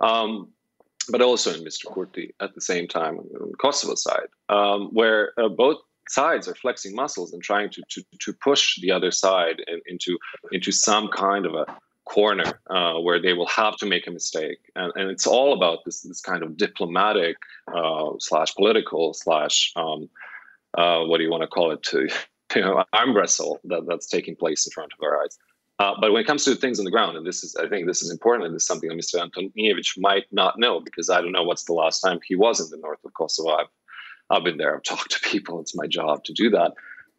um, 0.00 0.48
but 1.08 1.20
also 1.20 1.52
in 1.54 1.64
Mr. 1.64 1.86
Kurti 1.86 2.30
at 2.40 2.54
the 2.54 2.60
same 2.60 2.86
time 2.88 3.18
on 3.18 3.52
Kosovo 3.60 3.94
side, 3.94 4.28
um, 4.48 4.88
where 4.92 5.32
uh, 5.38 5.48
both 5.48 5.78
sides 6.08 6.48
are 6.48 6.54
flexing 6.54 6.94
muscles 6.94 7.32
and 7.32 7.42
trying 7.42 7.70
to 7.70 7.82
to, 7.90 8.04
to 8.20 8.32
push 8.32 8.80
the 8.80 8.90
other 8.90 9.10
side 9.10 9.62
in, 9.66 9.80
into 9.86 10.18
into 10.52 10.72
some 10.72 11.08
kind 11.08 11.46
of 11.46 11.54
a 11.54 11.66
corner 12.04 12.60
uh, 12.68 12.94
where 12.94 13.20
they 13.20 13.32
will 13.32 13.46
have 13.46 13.76
to 13.76 13.86
make 13.86 14.06
a 14.06 14.10
mistake, 14.10 14.58
and, 14.76 14.92
and 14.96 15.10
it's 15.10 15.26
all 15.26 15.52
about 15.52 15.78
this 15.84 16.02
this 16.02 16.20
kind 16.20 16.42
of 16.42 16.56
diplomatic 16.56 17.36
uh, 17.74 18.10
slash 18.18 18.54
political 18.54 19.14
slash 19.14 19.72
um, 19.76 20.08
uh, 20.76 21.00
what 21.04 21.18
do 21.18 21.24
you 21.24 21.30
want 21.30 21.42
to 21.42 21.48
call 21.48 21.70
it 21.70 21.82
to 21.82 22.08
you 22.54 22.60
know 22.60 22.84
arm 22.92 23.16
wrestle 23.16 23.60
that, 23.64 23.86
that's 23.86 24.06
taking 24.06 24.36
place 24.36 24.66
in 24.66 24.70
front 24.72 24.92
of 24.92 25.02
our 25.02 25.22
eyes. 25.22 25.38
Uh, 25.82 25.94
but 26.00 26.12
when 26.12 26.22
it 26.22 26.26
comes 26.26 26.44
to 26.44 26.54
things 26.54 26.78
on 26.78 26.84
the 26.84 26.90
ground, 26.90 27.16
and 27.16 27.26
this 27.26 27.42
is 27.42 27.56
I 27.56 27.66
think 27.68 27.86
this 27.86 28.02
is 28.02 28.10
important, 28.10 28.46
and 28.46 28.54
this 28.54 28.62
is 28.62 28.68
something 28.68 28.88
that 28.88 28.96
Mr. 28.96 29.20
Antonijevic 29.20 29.98
might 29.98 30.26
not 30.30 30.58
know 30.58 30.78
because 30.78 31.10
I 31.10 31.20
don't 31.20 31.32
know 31.32 31.42
what's 31.42 31.64
the 31.64 31.72
last 31.72 32.00
time 32.00 32.20
he 32.24 32.36
was 32.36 32.60
in 32.60 32.70
the 32.70 32.76
north 32.76 33.04
of 33.04 33.12
Kosovo. 33.14 33.50
I've, 33.50 33.66
I've 34.30 34.44
been 34.44 34.58
there. 34.58 34.76
I've 34.76 34.82
talked 34.92 35.10
to 35.10 35.20
people. 35.28 35.60
It's 35.60 35.74
my 35.74 35.88
job 35.88 36.22
to 36.24 36.32
do 36.32 36.50
that. 36.50 36.72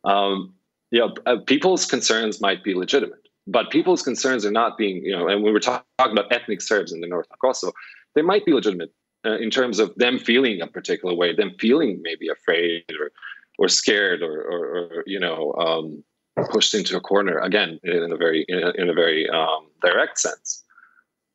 Um, 0.05 0.53
you 0.91 1.00
know, 1.00 1.13
uh, 1.25 1.38
people's 1.46 1.86
concerns 1.86 2.39
might 2.39 2.63
be 2.63 2.74
legitimate 2.74 3.24
but 3.48 3.70
people's 3.72 4.01
concerns 4.01 4.46
are 4.46 4.51
not 4.51 4.77
being, 4.77 5.03
you 5.03 5.12
know, 5.12 5.27
and 5.27 5.38
when 5.38 5.43
we 5.43 5.51
were 5.51 5.60
talk- 5.60 5.86
talking 5.98 6.17
about 6.17 6.32
ethnic 6.32 6.62
Serbs 6.62 6.93
in 6.93 7.01
the 7.01 7.08
north 7.08 7.27
of 7.32 7.39
Kosovo, 7.39 7.74
they 8.15 8.22
might 8.22 8.46
be 8.46 8.53
legitimate 8.53 8.93
uh, 9.25 9.38
in 9.38 9.50
terms 9.50 9.79
of 9.79 9.93
them 9.96 10.17
feeling 10.17 10.62
a 10.62 10.67
particular 10.67 11.13
way, 11.13 11.36
them 11.36 11.53
feeling 11.60 12.00
maybe 12.01 12.29
afraid 12.29 12.86
or 13.00 13.12
or 13.60 13.67
scared 13.67 14.24
or, 14.24 14.41
or, 14.41 14.65
or 14.75 15.03
you 15.05 15.20
know 15.20 15.53
um, 15.53 16.03
pushed 16.50 16.74
into 16.74 16.98
a 16.98 17.02
corner 17.02 17.40
again 17.40 17.80
in 17.84 18.12
a 18.12 18.18
very 18.18 18.46
in 18.48 18.90
a, 18.90 18.94
very 18.94 19.30
um, 19.30 19.68
direct 19.82 20.20
sense. 20.20 20.64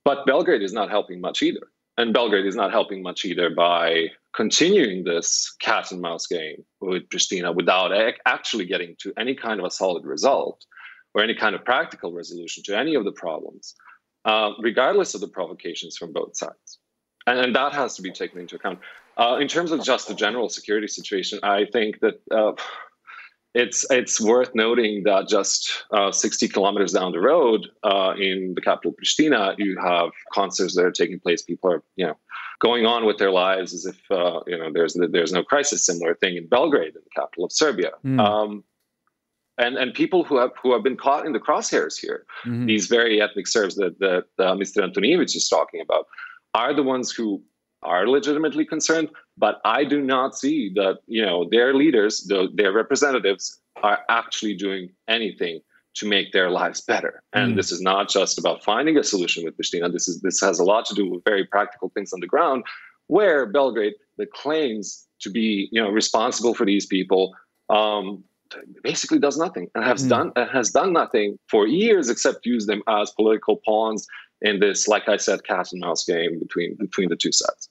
But 0.04 0.26
Belgrade 0.26 0.62
is 0.62 0.72
not 0.72 0.90
helping 0.90 1.20
much 1.20 1.42
either, 1.42 1.68
and 1.96 2.12
Belgrade 2.12 2.46
is 2.46 2.56
not 2.56 2.70
helping 2.70 3.02
much 3.02 3.24
either 3.24 3.50
by 3.50 4.08
continuing 4.34 5.04
this 5.04 5.54
cat 5.60 5.90
and 5.90 6.00
mouse 6.00 6.26
game 6.26 6.64
with 6.80 7.08
Pristina 7.08 7.54
without 7.54 7.92
actually 8.26 8.66
getting 8.66 8.94
to 9.00 9.12
any 9.18 9.34
kind 9.34 9.60
of 9.60 9.66
a 9.66 9.70
solid 9.70 10.04
result 10.04 10.64
or 11.14 11.22
any 11.22 11.34
kind 11.34 11.54
of 11.54 11.64
practical 11.64 12.12
resolution 12.12 12.62
to 12.64 12.78
any 12.78 12.94
of 12.94 13.04
the 13.04 13.12
problems, 13.12 13.74
uh, 14.24 14.52
regardless 14.60 15.14
of 15.14 15.20
the 15.20 15.28
provocations 15.28 15.96
from 15.96 16.12
both 16.12 16.36
sides. 16.36 16.78
and, 17.26 17.38
and 17.40 17.56
that 17.56 17.72
has 17.72 17.96
to 17.96 18.02
be 18.02 18.10
taken 18.10 18.38
into 18.40 18.56
account. 18.56 18.78
Uh, 19.16 19.38
in 19.40 19.48
terms 19.48 19.72
of 19.72 19.82
just 19.82 20.06
the 20.06 20.14
general 20.14 20.48
security 20.48 20.86
situation, 20.86 21.40
I 21.42 21.64
think 21.64 21.98
that 22.00 22.20
uh, 22.30 22.52
it's 23.54 23.86
it's 23.90 24.20
worth 24.20 24.54
noting 24.54 25.04
that 25.04 25.28
just 25.28 25.84
uh, 25.90 26.12
60 26.12 26.48
kilometers 26.48 26.92
down 26.92 27.12
the 27.12 27.20
road 27.20 27.66
uh, 27.82 28.14
in 28.18 28.54
the 28.54 28.60
capital 28.60 28.92
Pristina, 28.92 29.54
you 29.58 29.78
have 29.82 30.10
concerts 30.32 30.76
that 30.76 30.84
are 30.84 30.92
taking 30.92 31.18
place. 31.18 31.42
People 31.42 31.72
are 31.72 31.82
you 31.96 32.06
know 32.06 32.16
going 32.60 32.86
on 32.86 33.06
with 33.06 33.18
their 33.18 33.30
lives 33.30 33.72
as 33.72 33.86
if 33.86 33.98
uh, 34.10 34.40
you 34.46 34.58
know 34.58 34.70
there's 34.72 34.96
there's 35.10 35.32
no 35.32 35.42
crisis. 35.42 35.84
Similar 35.84 36.14
thing 36.14 36.36
in 36.36 36.46
Belgrade, 36.46 36.94
in 36.94 37.02
the 37.02 37.20
capital 37.20 37.44
of 37.44 37.52
Serbia. 37.52 37.92
Mm. 38.04 38.20
Um, 38.20 38.64
and, 39.58 39.76
and 39.76 39.92
people 39.92 40.22
who 40.22 40.36
have 40.36 40.52
who 40.62 40.72
have 40.72 40.84
been 40.84 40.96
caught 40.96 41.26
in 41.26 41.32
the 41.32 41.40
crosshairs 41.40 41.98
here, 41.98 42.24
mm-hmm. 42.44 42.66
these 42.66 42.86
very 42.86 43.20
ethnic 43.20 43.48
Serbs 43.48 43.74
that, 43.74 43.98
that 43.98 44.26
uh, 44.38 44.54
Mr. 44.54 44.82
Antonijevic 44.82 45.34
is 45.34 45.48
talking 45.48 45.80
about, 45.80 46.06
are 46.54 46.72
the 46.72 46.84
ones 46.84 47.10
who 47.10 47.42
are 47.82 48.08
legitimately 48.08 48.64
concerned, 48.64 49.08
but 49.36 49.60
I 49.64 49.84
do 49.84 50.00
not 50.00 50.36
see 50.36 50.72
that 50.74 50.98
you 51.06 51.24
know 51.24 51.48
their 51.50 51.74
leaders, 51.74 52.24
the, 52.28 52.48
their 52.54 52.72
representatives, 52.72 53.60
are 53.82 54.00
actually 54.08 54.54
doing 54.54 54.90
anything 55.08 55.60
to 55.94 56.06
make 56.06 56.32
their 56.32 56.50
lives 56.50 56.80
better. 56.80 57.22
And 57.32 57.52
mm. 57.52 57.56
this 57.56 57.72
is 57.72 57.80
not 57.80 58.08
just 58.08 58.38
about 58.38 58.62
finding 58.62 58.96
a 58.96 59.04
solution 59.04 59.44
with 59.44 59.56
Pristina. 59.56 59.92
This 59.92 60.08
is 60.08 60.20
this 60.20 60.40
has 60.40 60.58
a 60.58 60.64
lot 60.64 60.84
to 60.86 60.94
do 60.94 61.10
with 61.10 61.24
very 61.24 61.44
practical 61.44 61.90
things 61.90 62.12
on 62.12 62.20
the 62.20 62.26
ground, 62.26 62.64
where 63.06 63.46
Belgrade, 63.46 63.94
that 64.16 64.32
claims 64.32 65.06
to 65.20 65.30
be 65.30 65.68
you 65.72 65.82
know 65.82 65.90
responsible 65.90 66.54
for 66.54 66.64
these 66.64 66.86
people, 66.86 67.34
um, 67.68 68.24
basically 68.82 69.18
does 69.18 69.38
nothing 69.38 69.68
and 69.74 69.84
has 69.84 70.04
mm. 70.04 70.08
done 70.08 70.32
has 70.52 70.70
done 70.70 70.92
nothing 70.92 71.38
for 71.48 71.66
years 71.66 72.08
except 72.08 72.46
use 72.46 72.66
them 72.66 72.82
as 72.88 73.10
political 73.12 73.60
pawns 73.64 74.06
in 74.40 74.60
this, 74.60 74.86
like 74.86 75.08
I 75.08 75.16
said, 75.16 75.44
cat 75.44 75.72
and 75.72 75.80
mouse 75.80 76.04
game 76.04 76.38
between 76.38 76.76
between 76.76 77.08
the 77.08 77.16
two 77.16 77.32
sides. 77.32 77.67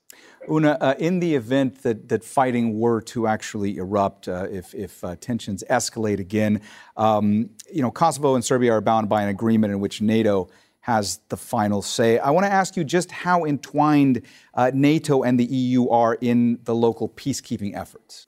Una, 0.49 0.77
uh, 0.79 0.95
in 0.97 1.19
the 1.19 1.35
event 1.35 1.83
that, 1.83 2.09
that 2.09 2.23
fighting 2.23 2.79
were 2.79 3.01
to 3.01 3.27
actually 3.27 3.77
erupt, 3.77 4.27
uh, 4.27 4.47
if, 4.49 4.73
if 4.73 5.03
uh, 5.03 5.15
tensions 5.19 5.63
escalate 5.69 6.19
again, 6.19 6.61
um, 6.95 7.49
you 7.71 7.81
know, 7.81 7.91
Kosovo 7.91 8.35
and 8.35 8.43
Serbia 8.43 8.71
are 8.71 8.81
bound 8.81 9.09
by 9.09 9.23
an 9.23 9.29
agreement 9.29 9.73
in 9.73 9.79
which 9.79 10.01
NATO 10.01 10.49
has 10.81 11.19
the 11.27 11.35
final 11.35 11.81
say. 11.81 12.17
I 12.17 12.29
want 12.29 12.45
to 12.45 12.51
ask 12.51 12.77
you 12.77 12.85
just 12.85 13.11
how 13.11 13.43
entwined 13.43 14.21
uh, 14.53 14.71
NATO 14.73 15.23
and 15.23 15.37
the 15.37 15.45
EU 15.45 15.89
are 15.89 16.15
in 16.21 16.59
the 16.63 16.73
local 16.73 17.09
peacekeeping 17.09 17.75
efforts. 17.75 18.27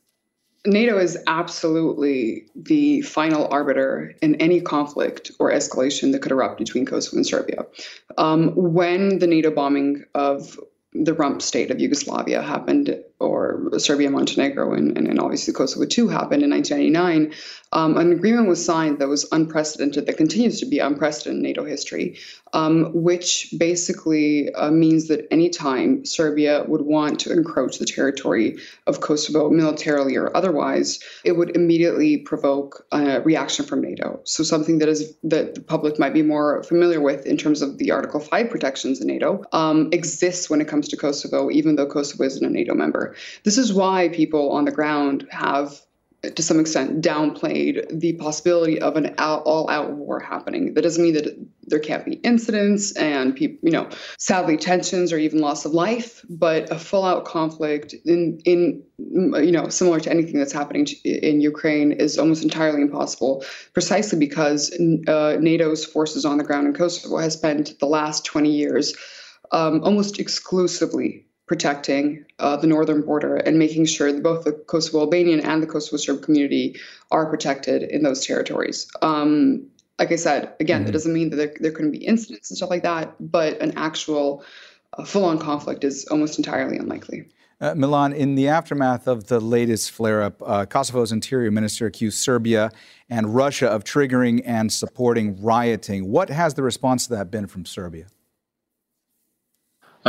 NATO 0.66 0.98
is 0.98 1.18
absolutely 1.28 2.48
the 2.54 3.02
final 3.02 3.48
arbiter 3.48 4.14
in 4.22 4.36
any 4.36 4.60
conflict 4.60 5.32
or 5.40 5.52
escalation 5.52 6.12
that 6.12 6.22
could 6.22 6.34
erupt 6.34 6.58
between 6.58 6.86
Kosovo 6.86 7.16
and 7.16 7.26
Serbia. 7.26 7.66
Um, 8.18 8.50
when 8.56 9.20
the 9.20 9.28
NATO 9.28 9.52
bombing 9.52 10.04
of 10.14 10.60
the 10.93 11.13
rump 11.13 11.41
state 11.41 11.72
of 11.72 11.79
Yugoslavia 11.79 12.41
happened, 12.41 13.03
or 13.20 13.70
Serbia, 13.78 14.10
Montenegro, 14.10 14.74
and, 14.74 14.98
and, 14.98 15.08
and 15.08 15.20
obviously 15.20 15.54
Kosovo 15.54 15.86
too 15.86 16.08
happened 16.08 16.44
in 16.44 16.50
1999, 16.50 17.34
um, 17.72 17.98
an 17.98 18.12
agreement 18.12 18.48
was 18.48 18.64
signed 18.64 19.00
that 19.00 19.08
was 19.08 19.28
unprecedented, 19.32 20.06
that 20.08 20.18
continues 20.18 20.60
to 20.60 20.66
be 20.66 20.80
unprecedented 20.80 21.38
in 21.38 21.44
NATO 21.44 21.66
history, 21.66 22.18
um, 22.54 22.92
which 22.94 23.54
basically 23.58 24.52
uh, 24.54 24.72
means 24.72 25.08
that 25.10 25.28
anytime 25.32 26.04
Serbia 26.06 26.64
would 26.68 26.82
want 26.82 27.20
to 27.20 27.32
encroach 27.32 27.78
the 27.78 27.86
territory 27.86 28.58
of 28.88 29.02
Kosovo 29.02 29.50
militarily 29.50 30.16
or 30.16 30.36
otherwise, 30.36 31.00
it 31.24 31.34
would 31.34 31.56
immediately 31.56 32.18
provoke 32.18 32.88
a 32.92 33.22
reaction 33.22 33.66
from 33.66 33.82
NATO. 33.82 34.20
So 34.24 34.44
something 34.44 34.80
that 34.80 34.90
is 34.90 35.14
that 35.24 35.56
the 35.56 35.62
public 35.62 36.00
might 36.00 36.14
be 36.14 36.24
more 36.24 36.64
familiar 36.64 37.02
with 37.02 37.26
in 37.26 37.38
terms 37.38 37.62
of 37.62 37.78
the 37.78 37.92
Article 37.92 38.20
5 38.20 38.50
protections 38.50 39.00
in 39.00 39.08
NATO 39.08 39.44
um, 39.52 39.90
exists 39.92 40.50
when 40.50 40.62
it 40.62 40.68
comes 40.68 40.88
to 40.88 40.98
Kosovo, 40.98 41.52
even 41.52 41.76
though 41.76 41.86
Kosovo 41.86 42.24
isn't 42.24 42.46
a 42.46 42.50
NATO 42.50 42.74
member. 42.74 43.09
This 43.44 43.58
is 43.58 43.74
why 43.74 44.10
people 44.10 44.51
on 44.51 44.66
the 44.66 44.72
ground 44.72 45.28
have 45.32 45.80
to 46.22 46.44
some 46.44 46.60
extent 46.60 47.01
downplayed 47.01 47.98
the 47.98 48.13
possibility 48.13 48.82
of 48.82 48.98
an 48.98 49.16
all-out 49.18 49.92
war 49.92 50.20
happening. 50.20 50.74
That 50.74 50.82
doesn't 50.82 51.01
mean 51.01 51.13
that 51.13 51.48
there 51.68 51.80
can't 51.80 52.04
be 52.04 52.16
incidents 52.16 52.92
and 52.98 53.39
you 53.39 53.58
know, 53.63 53.89
sadly 54.18 54.58
tensions 54.58 55.13
or 55.13 55.18
even 55.18 55.39
loss 55.39 55.63
of 55.63 55.74
life, 55.74 56.25
but 56.30 56.72
a 56.72 56.78
full-out 56.78 57.24
conflict 57.24 57.96
in 58.06 58.42
in 58.44 58.84
you 58.98 59.51
know 59.51 59.70
similar 59.70 60.01
to 60.01 60.10
anything 60.10 60.39
that's 60.39 60.51
happening 60.51 60.88
in 61.06 61.39
Ukraine 61.39 61.94
is 61.94 62.18
almost 62.18 62.44
entirely 62.44 62.82
impossible, 62.82 63.46
precisely 63.74 64.20
because 64.20 64.72
uh, 64.72 65.38
NATO's 65.39 65.86
forces 65.86 66.25
on 66.25 66.38
the 66.38 66.44
ground 66.44 66.68
in 66.68 66.74
Kosovo 66.74 67.18
has 67.18 67.34
spent 67.34 67.80
the 67.80 67.86
last 67.86 68.25
20 68.25 68.51
years 68.51 68.94
um, 69.51 69.84
almost 69.86 70.20
exclusively 70.20 71.28
protecting 71.50 72.24
uh, 72.38 72.56
the 72.56 72.68
northern 72.68 73.01
border 73.01 73.36
and 73.36 73.58
making 73.58 73.84
sure 73.84 74.13
that 74.13 74.22
both 74.22 74.44
the 74.46 74.51
Kosovo 74.51 75.00
Albanian 75.00 75.39
and 75.39 75.63
the 75.63 75.68
Kosovo 75.68 75.98
Serb 75.98 76.22
community 76.22 76.79
are 77.10 77.27
protected 77.27 77.82
in 77.82 78.03
those 78.03 78.24
territories. 78.24 78.88
Um, 79.01 79.65
like 79.98 80.12
I 80.12 80.15
said, 80.15 80.53
again, 80.60 80.82
mm-hmm. 80.82 80.86
that 80.86 80.91
doesn't 80.91 81.12
mean 81.12 81.32
that 81.32 81.38
there, 81.38 81.53
there 81.60 81.72
couldn't 81.72 81.91
be 81.91 82.06
incidents 82.06 82.51
and 82.51 82.58
stuff 82.58 82.70
like 82.70 82.84
that, 82.84 83.15
but 83.20 83.60
an 83.62 83.74
actual 83.77 84.44
uh, 84.94 85.03
full 85.03 85.25
on 85.25 85.39
conflict 85.39 85.84
is 85.84 86.06
almost 86.06 86.38
entirely 86.38 86.77
unlikely. 86.77 87.25
Uh, 87.60 87.74
Milan, 87.74 88.13
in 88.13 88.36
the 88.36 88.48
aftermath 88.48 89.08
of 89.08 89.25
the 89.25 89.39
latest 89.39 89.89
flare 89.89 90.22
up, 90.22 90.41
uh, 90.46 90.68
Kosovo's 90.68 91.12
interior 91.12 91.50
minister 91.50 91.88
accused 91.88 92.20
Serbia 92.20 92.70
and 93.10 93.34
Russia 93.36 93.68
of 93.68 93.84
triggering 93.84 94.44
and 94.46 94.72
supporting 94.72 95.41
rioting. 95.41 96.12
What 96.12 96.29
has 96.29 96.53
the 96.53 96.62
response 96.62 97.08
to 97.08 97.15
that 97.15 97.32
been 97.32 97.48
from 97.48 97.65
Serbia? 97.65 98.06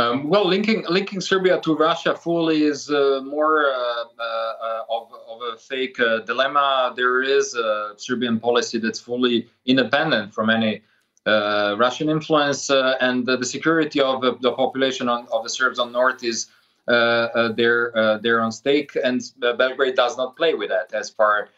Um, 0.01 0.29
well, 0.29 0.47
linking 0.47 0.83
linking 0.89 1.21
Serbia 1.21 1.59
to 1.61 1.75
Russia 1.75 2.15
fully 2.15 2.63
is 2.63 2.89
uh, 2.89 3.21
more 3.23 3.65
uh, 3.65 4.03
uh, 4.19 4.95
of, 4.95 5.03
of 5.29 5.37
a 5.53 5.57
fake 5.57 5.99
uh, 5.99 6.19
dilemma. 6.19 6.93
There 6.95 7.21
is 7.21 7.55
a 7.55 7.93
Serbian 7.97 8.39
policy 8.39 8.79
that's 8.79 8.99
fully 8.99 9.47
independent 9.65 10.33
from 10.33 10.49
any 10.49 10.81
uh, 11.25 11.75
Russian 11.77 12.09
influence, 12.09 12.69
uh, 12.69 12.95
and 12.99 13.25
the 13.25 13.45
security 13.45 14.01
of 14.01 14.41
the 14.41 14.51
population 14.53 15.07
on, 15.07 15.27
of 15.31 15.43
the 15.43 15.49
Serbs 15.49 15.77
on 15.77 15.91
north 15.91 16.23
is 16.23 16.47
there 16.87 18.19
there 18.23 18.41
on 18.41 18.51
stake, 18.51 18.91
and 19.03 19.21
Belgrade 19.39 19.95
does 19.95 20.17
not 20.17 20.35
play 20.35 20.53
with 20.55 20.69
that 20.69 20.87
as 20.93 21.09
far 21.09 21.49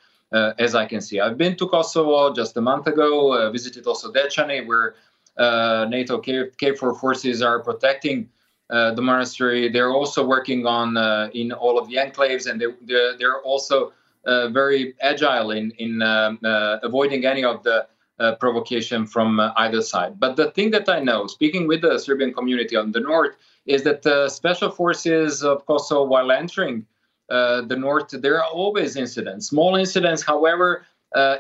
as 0.66 0.76
I 0.76 0.86
can 0.86 1.02
see. 1.02 1.22
I've 1.22 1.38
been 1.38 1.56
to 1.58 1.68
Kosovo 1.68 2.34
just 2.34 2.58
a 2.58 2.62
month 2.62 2.88
ago, 2.88 3.50
visited 3.52 3.88
also 3.88 4.12
Dechani, 4.12 4.68
where 4.68 4.96
NATO 5.38 6.22
KFOR 6.22 7.00
forces 7.00 7.42
are 7.42 7.60
protecting 7.62 8.30
uh, 8.70 8.94
the 8.94 9.02
monastery. 9.02 9.70
They're 9.70 9.92
also 9.92 10.26
working 10.26 10.66
on 10.66 10.98
uh, 10.98 11.30
in 11.34 11.52
all 11.52 11.78
of 11.78 11.90
the 11.90 11.98
enclaves, 11.98 12.50
and 12.50 12.60
they, 12.60 12.68
they're, 12.82 13.18
they're 13.18 13.42
also 13.42 13.94
uh, 14.26 14.48
very 14.50 14.96
agile 15.02 15.52
in 15.52 15.72
in 15.78 16.02
um, 16.02 16.40
uh, 16.44 16.78
avoiding 16.82 17.26
any 17.26 17.44
of 17.44 17.62
the 17.64 17.86
uh, 18.20 18.36
provocation 18.36 19.06
from 19.06 19.40
either 19.58 19.82
side. 19.82 20.20
But 20.20 20.38
the 20.38 20.52
thing 20.52 20.72
that 20.72 20.88
I 20.88 21.02
know, 21.02 21.28
speaking 21.28 21.68
with 21.68 21.82
the 21.82 22.00
Serbian 22.00 22.34
community 22.34 22.76
on 22.76 22.92
the 22.92 23.02
north, 23.02 23.36
is 23.66 23.84
that 23.84 24.02
the 24.02 24.30
special 24.30 24.72
forces 24.72 25.44
of 25.44 25.66
Kosovo, 25.66 26.06
while 26.06 26.32
entering 26.32 26.86
the 27.30 27.76
north, 27.78 28.10
there 28.12 28.38
are 28.38 28.50
always 28.50 28.96
incidents, 28.96 29.50
small 29.50 29.76
incidents. 29.76 30.24
However, 30.24 30.70
uh, 30.78 30.84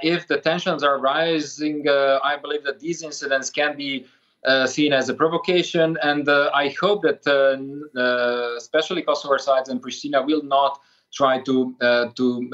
if 0.01 0.27
the 0.27 0.37
tensions 0.37 0.83
are 0.83 0.99
rising, 0.99 1.87
uh, 1.87 2.19
I 2.23 2.37
believe 2.37 2.63
that 2.63 2.79
these 2.79 3.03
incidents 3.03 3.49
can 3.49 3.75
be 3.75 4.05
uh, 4.45 4.67
seen 4.67 4.93
as 4.93 5.09
a 5.09 5.13
provocation, 5.13 5.97
and 6.03 6.29
I 6.29 6.75
hope 6.79 7.03
that 7.03 7.21
especially 8.57 9.01
Kosovo 9.01 9.37
sides 9.37 9.69
and 9.69 9.81
Pristina 9.81 10.25
will 10.25 10.43
not 10.43 10.79
try 11.13 11.39
to 11.41 11.75
to 12.15 12.49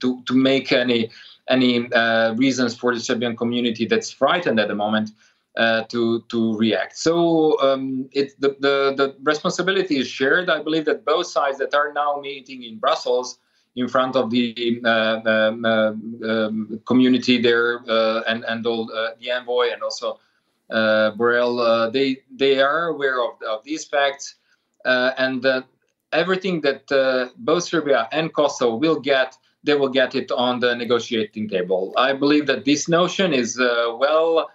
to 0.00 0.22
to 0.26 0.34
make 0.34 0.72
any 0.72 1.10
any 1.48 1.92
uh, 1.92 2.34
reasons 2.34 2.74
for 2.74 2.94
the 2.94 3.00
Serbian 3.00 3.36
community 3.36 3.86
that's 3.86 4.10
frightened 4.10 4.60
at 4.60 4.68
the 4.68 4.74
moment 4.74 5.10
uh, 5.56 5.82
to 5.84 6.22
to 6.28 6.56
react. 6.56 6.96
So 6.96 7.60
um, 7.60 8.08
it 8.12 8.40
the, 8.40 8.56
the 8.60 8.94
the 8.96 9.16
responsibility 9.22 9.98
is 9.98 10.08
shared. 10.08 10.48
I 10.48 10.62
believe 10.62 10.84
that 10.86 11.04
both 11.04 11.26
sides 11.26 11.58
that 11.58 11.74
are 11.74 11.92
now 11.92 12.20
meeting 12.20 12.62
in 12.62 12.78
Brussels 12.78 13.38
in 13.76 13.88
front 13.88 14.16
of 14.16 14.30
the 14.30 14.80
um, 14.84 15.64
um, 15.64 16.80
community 16.86 17.40
there 17.40 17.80
uh, 17.88 18.22
and 18.28 18.44
and 18.44 18.66
all 18.66 18.90
uh, 18.92 19.10
the 19.20 19.30
envoy 19.30 19.70
and 19.72 19.82
also 19.82 20.18
Borrell. 20.70 21.92
they 21.92 22.18
they 22.34 22.60
are 22.60 22.88
aware 22.88 23.22
of, 23.22 23.42
of 23.42 23.64
these 23.64 23.84
facts 23.84 24.36
and 24.84 25.46
everything 26.12 26.60
that 26.60 26.86
both 27.38 27.64
Serbia 27.64 28.08
and 28.12 28.32
Kosovo 28.32 28.76
will 28.76 29.00
get 29.00 29.36
they 29.64 29.74
will 29.74 29.88
get 29.88 30.14
it 30.14 30.30
on 30.32 30.58
the 30.58 30.74
negotiating 30.74 31.48
table. 31.48 31.94
I 31.96 32.14
believe 32.14 32.46
that 32.46 32.64
this 32.64 32.88
notion 32.88 33.32
is 33.32 33.58
well 33.58 34.50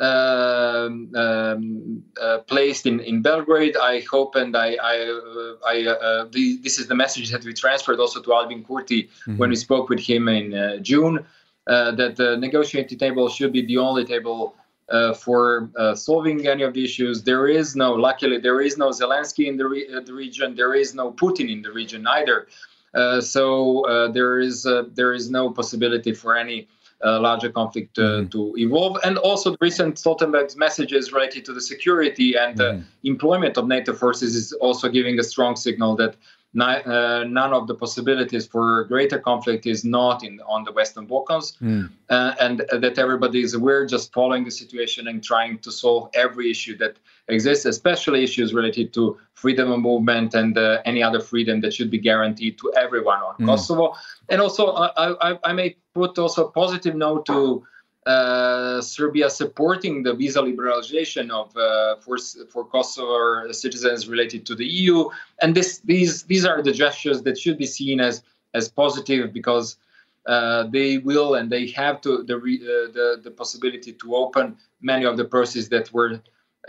um, 0.00 1.12
um, 1.14 2.02
uh, 2.20 2.38
placed 2.46 2.86
in, 2.86 3.00
in 3.00 3.22
Belgrade. 3.22 3.76
I 3.76 4.00
hope 4.00 4.36
and 4.36 4.56
I, 4.56 4.76
I, 4.82 4.96
uh, 5.08 5.54
I 5.66 5.86
uh, 5.86 6.28
the, 6.30 6.58
this 6.62 6.78
is 6.78 6.86
the 6.86 6.94
message 6.94 7.30
that 7.30 7.44
we 7.44 7.52
transferred 7.52 7.98
also 7.98 8.22
to 8.22 8.32
Albin 8.32 8.64
Kurti 8.64 9.08
mm-hmm. 9.08 9.36
when 9.36 9.50
we 9.50 9.56
spoke 9.56 9.88
with 9.88 10.00
him 10.00 10.28
in 10.28 10.54
uh, 10.54 10.76
June. 10.78 11.24
Uh, 11.66 11.90
that 11.90 12.16
the 12.16 12.34
negotiating 12.38 12.98
table 12.98 13.28
should 13.28 13.52
be 13.52 13.60
the 13.66 13.76
only 13.76 14.02
table 14.02 14.54
uh, 14.88 15.12
for 15.12 15.70
uh, 15.76 15.94
solving 15.94 16.46
any 16.46 16.62
of 16.62 16.72
the 16.72 16.82
issues. 16.82 17.22
There 17.22 17.46
is 17.46 17.76
no, 17.76 17.92
luckily, 17.92 18.38
there 18.38 18.62
is 18.62 18.78
no 18.78 18.88
Zelensky 18.88 19.48
in 19.48 19.58
the, 19.58 19.68
re- 19.68 19.86
uh, 19.94 20.00
the 20.00 20.14
region. 20.14 20.54
There 20.54 20.74
is 20.74 20.94
no 20.94 21.12
Putin 21.12 21.52
in 21.52 21.60
the 21.60 21.70
region 21.70 22.06
either. 22.06 22.48
Uh, 22.94 23.20
so 23.20 23.84
uh, 23.84 24.08
there 24.10 24.38
is 24.38 24.66
there 24.94 25.12
is 25.12 25.30
no 25.30 25.50
possibility 25.50 26.14
for 26.14 26.38
any 26.38 26.68
larger 27.04 27.50
conflict 27.50 27.96
mm-hmm. 27.96 28.28
to 28.28 28.54
evolve. 28.56 28.98
And 29.04 29.18
also, 29.18 29.50
the 29.50 29.58
recent 29.60 29.96
Stoltenberg's 29.96 30.56
messages 30.56 31.12
related 31.12 31.44
to 31.46 31.52
the 31.52 31.60
security 31.60 32.36
and 32.36 32.58
mm-hmm. 32.58 32.82
employment 33.04 33.56
of 33.56 33.66
NATO 33.66 33.92
forces 33.92 34.34
is 34.34 34.52
also 34.54 34.88
giving 34.88 35.18
a 35.18 35.22
strong 35.22 35.56
signal 35.56 35.96
that 35.96 36.16
uh, 36.56 37.24
none 37.24 37.52
of 37.52 37.66
the 37.66 37.74
possibilities 37.74 38.46
for 38.46 38.84
greater 38.84 39.18
conflict 39.18 39.66
is 39.66 39.84
not 39.84 40.24
in 40.24 40.40
on 40.46 40.64
the 40.64 40.72
Western 40.72 41.06
Balkans, 41.06 41.56
mm. 41.60 41.90
uh, 42.08 42.34
and 42.40 42.64
that 42.70 42.98
everybody 42.98 43.42
is 43.42 43.54
aware, 43.54 43.86
just 43.86 44.12
following 44.12 44.44
the 44.44 44.50
situation 44.50 45.08
and 45.08 45.22
trying 45.22 45.58
to 45.58 45.70
solve 45.70 46.10
every 46.14 46.50
issue 46.50 46.76
that 46.78 46.96
exists, 47.28 47.66
especially 47.66 48.22
issues 48.24 48.54
related 48.54 48.94
to 48.94 49.18
freedom 49.34 49.70
of 49.70 49.80
movement 49.80 50.34
and 50.34 50.56
uh, 50.56 50.80
any 50.84 51.02
other 51.02 51.20
freedom 51.20 51.60
that 51.60 51.72
should 51.74 51.90
be 51.90 51.98
guaranteed 51.98 52.58
to 52.58 52.72
everyone 52.76 53.20
on 53.20 53.34
mm. 53.36 53.46
Kosovo. 53.46 53.94
And 54.28 54.40
also, 54.40 54.72
I, 54.72 55.32
I, 55.32 55.38
I 55.44 55.52
may 55.52 55.76
put 55.94 56.18
also 56.18 56.46
a 56.46 56.50
positive 56.50 56.94
note 56.94 57.26
to 57.26 57.62
uh, 58.08 58.80
Serbia 58.80 59.28
supporting 59.28 60.02
the 60.02 60.14
visa 60.14 60.40
liberalization 60.40 61.30
of 61.30 61.54
uh, 61.56 61.96
for 61.96 62.16
for 62.48 62.64
Kosovo 62.64 63.52
citizens 63.52 64.08
related 64.08 64.46
to 64.46 64.54
the 64.54 64.64
EU, 64.64 65.10
and 65.42 65.54
this 65.54 65.80
these 65.80 66.22
these 66.22 66.46
are 66.46 66.62
the 66.62 66.72
gestures 66.72 67.22
that 67.22 67.38
should 67.38 67.58
be 67.58 67.66
seen 67.66 68.00
as 68.00 68.22
as 68.54 68.68
positive 68.68 69.32
because 69.32 69.76
uh, 70.26 70.64
they 70.64 70.98
will 70.98 71.34
and 71.34 71.52
they 71.52 71.66
have 71.68 72.00
to 72.00 72.22
the, 72.22 72.36
uh, 72.36 72.92
the 72.92 73.20
the 73.22 73.30
possibility 73.30 73.92
to 73.92 74.16
open 74.16 74.56
many 74.80 75.04
of 75.04 75.18
the 75.18 75.24
processes 75.24 75.68
that 75.68 75.92
were 75.92 76.18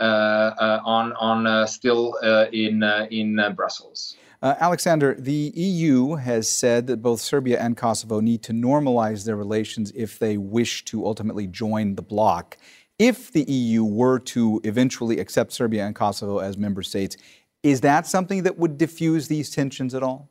uh, 0.00 0.04
uh, 0.04 0.80
on 0.84 1.14
on 1.14 1.66
still 1.66 2.16
in 2.52 2.82
in 3.10 3.40
Brussels. 3.56 4.16
Uh, 4.42 4.54
Aleksandar, 4.54 5.22
the 5.22 5.52
EU 5.54 6.14
has 6.14 6.48
said 6.48 6.86
that 6.86 7.02
both 7.02 7.20
Serbia 7.20 7.60
and 7.60 7.76
Kosovo 7.76 8.20
need 8.20 8.42
to 8.44 8.52
normalize 8.52 9.26
their 9.26 9.36
relations 9.36 9.92
if 9.94 10.18
they 10.18 10.38
wish 10.38 10.82
to 10.86 11.04
ultimately 11.04 11.46
join 11.46 11.94
the 11.94 12.02
bloc. 12.02 12.56
If 12.98 13.32
the 13.32 13.42
EU 13.42 13.84
were 13.84 14.18
to 14.20 14.60
eventually 14.64 15.20
accept 15.20 15.52
Serbia 15.52 15.84
and 15.84 15.94
Kosovo 15.94 16.38
as 16.38 16.56
member 16.56 16.82
states, 16.82 17.18
is 17.62 17.82
that 17.82 18.06
something 18.06 18.44
that 18.44 18.58
would 18.58 18.78
diffuse 18.78 19.28
these 19.28 19.50
tensions 19.50 19.94
at 19.94 20.02
all? 20.02 20.30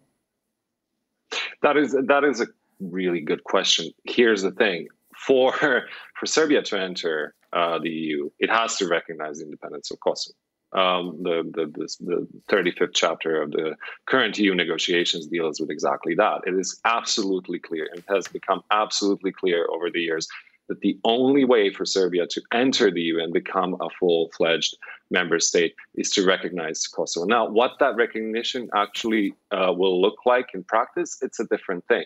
That 1.61 1.77
is 1.77 1.95
that 2.07 2.23
is 2.23 2.41
a 2.41 2.47
really 2.79 3.21
good 3.21 3.43
question. 3.43 3.91
Here's 4.05 4.41
the 4.41 4.51
thing: 4.51 4.87
for 5.15 5.53
for 6.19 6.25
Serbia 6.25 6.63
to 6.63 6.79
enter 6.79 7.35
uh, 7.53 7.77
the 7.77 7.89
EU, 7.89 8.29
it 8.39 8.49
has 8.49 8.77
to 8.77 8.87
recognize 8.87 9.37
the 9.37 9.45
independence 9.45 9.91
of 9.91 9.99
Kosovo 9.99 10.35
um, 10.73 11.17
the, 11.23 11.43
the, 11.53 11.87
the, 11.99 12.27
35th 12.47 12.91
chapter 12.93 13.41
of 13.41 13.51
the 13.51 13.75
current 14.05 14.37
EU 14.37 14.53
negotiations 14.53 15.25
deals 15.25 15.59
with 15.59 15.71
exactly 15.71 16.13
that. 16.15 16.41
It 16.45 16.53
is 16.53 16.79
absolutely 16.85 17.59
clear 17.59 17.89
and 17.91 18.03
has 18.07 18.27
become 18.27 18.61
absolutely 18.71 19.31
clear 19.31 19.65
over 19.71 19.89
the 19.89 20.01
years 20.01 20.27
that 20.67 20.79
the 20.81 20.99
only 21.03 21.43
way 21.43 21.73
for 21.73 21.85
Serbia 21.85 22.27
to 22.27 22.41
enter 22.53 22.91
the 22.91 23.01
EU 23.01 23.19
and 23.19 23.33
become 23.33 23.75
a 23.81 23.89
full 23.99 24.29
fledged 24.37 24.77
member 25.09 25.39
state 25.39 25.73
is 25.95 26.11
to 26.11 26.25
recognize 26.25 26.85
Kosovo. 26.87 27.25
Now, 27.25 27.49
what 27.49 27.71
that 27.79 27.95
recognition 27.95 28.69
actually 28.75 29.33
uh, 29.51 29.73
will 29.75 29.99
look 29.99 30.19
like 30.25 30.51
in 30.53 30.63
practice, 30.63 31.17
it's 31.21 31.39
a 31.39 31.45
different 31.45 31.85
thing. 31.87 32.05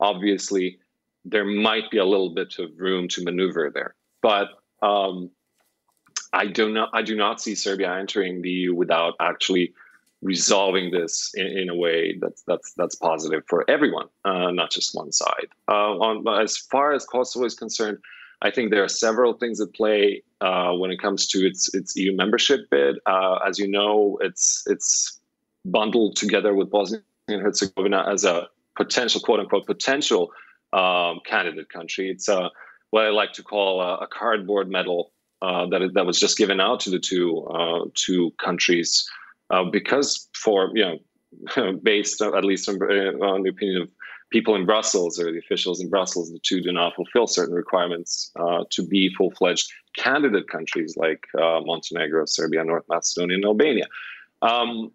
Obviously, 0.00 0.78
there 1.24 1.44
might 1.44 1.90
be 1.90 1.98
a 1.98 2.04
little 2.04 2.34
bit 2.34 2.58
of 2.58 2.70
room 2.78 3.08
to 3.08 3.22
maneuver 3.22 3.70
there. 3.72 3.94
But 4.22 4.48
um, 4.80 5.30
I 6.32 6.46
do 6.46 6.72
not 6.72 6.90
I 6.92 7.02
do 7.02 7.16
not 7.16 7.40
see 7.40 7.54
Serbia 7.54 7.94
entering 7.94 8.42
the 8.42 8.50
EU 8.50 8.74
without 8.74 9.14
actually 9.20 9.72
resolving 10.20 10.90
this 10.90 11.32
in, 11.34 11.46
in 11.46 11.68
a 11.68 11.74
way 11.74 12.18
that's 12.20 12.42
that's 12.42 12.72
that's 12.74 12.94
positive 12.96 13.44
for 13.46 13.68
everyone, 13.70 14.06
uh, 14.24 14.50
not 14.50 14.70
just 14.70 14.94
one 14.94 15.12
side. 15.12 15.48
Uh, 15.68 15.96
on 15.98 16.42
as 16.42 16.56
far 16.56 16.92
as 16.92 17.04
Kosovo 17.06 17.44
is 17.44 17.54
concerned, 17.54 17.98
I 18.42 18.50
think 18.50 18.70
there 18.70 18.84
are 18.84 18.88
several 18.88 19.34
things 19.34 19.60
at 19.60 19.72
play 19.74 20.22
uh, 20.40 20.72
when 20.72 20.90
it 20.90 21.00
comes 21.00 21.26
to 21.28 21.46
its 21.46 21.72
its 21.74 21.96
EU 21.96 22.14
membership 22.14 22.68
bid. 22.70 22.98
Uh, 23.06 23.38
as 23.46 23.58
you 23.58 23.68
know, 23.68 24.18
it's 24.20 24.64
it's 24.66 25.18
bundled 25.64 26.16
together 26.16 26.54
with 26.54 26.70
Bosnia 26.70 27.02
and 27.28 27.42
Herzegovina 27.42 28.06
as 28.10 28.24
a 28.24 28.48
potential 28.76 29.20
quote 29.20 29.40
unquote 29.40 29.66
potential 29.66 30.30
um, 30.72 31.20
candidate 31.24 31.68
country. 31.68 32.10
It's 32.10 32.28
a 32.28 32.50
what 32.90 33.04
I 33.04 33.10
like 33.10 33.32
to 33.34 33.42
call 33.42 33.80
a, 33.80 33.96
a 33.98 34.06
cardboard 34.06 34.70
medal 34.70 35.12
uh, 35.42 35.66
that 35.66 35.90
that 35.94 36.06
was 36.06 36.18
just 36.18 36.36
given 36.36 36.60
out 36.60 36.80
to 36.80 36.90
the 36.90 36.98
two 36.98 37.46
uh, 37.46 37.84
two 37.94 38.32
countries 38.42 39.08
uh, 39.50 39.64
because 39.64 40.28
for 40.34 40.70
you 40.74 40.84
know 40.84 40.98
based 41.82 42.20
at 42.20 42.44
least 42.44 42.68
on, 42.68 42.78
uh, 42.82 43.24
on, 43.24 43.42
the 43.42 43.50
opinion 43.50 43.82
of 43.82 43.90
people 44.30 44.54
in 44.54 44.66
Brussels 44.66 45.18
or 45.18 45.30
the 45.30 45.38
officials 45.38 45.80
in 45.80 45.88
Brussels, 45.88 46.30
the 46.30 46.38
two 46.42 46.60
do 46.60 46.72
not 46.72 46.94
fulfill 46.94 47.26
certain 47.26 47.54
requirements 47.54 48.30
uh, 48.36 48.64
to 48.70 48.86
be 48.86 49.12
full 49.14 49.30
fledged 49.32 49.70
candidate 49.96 50.48
countries 50.48 50.96
like 50.96 51.24
uh, 51.38 51.60
Montenegro, 51.64 52.24
Serbia, 52.26 52.64
North 52.64 52.84
Macedonia, 52.88 53.36
and 53.36 53.44
Albania. 53.44 53.86
Um, 54.42 54.92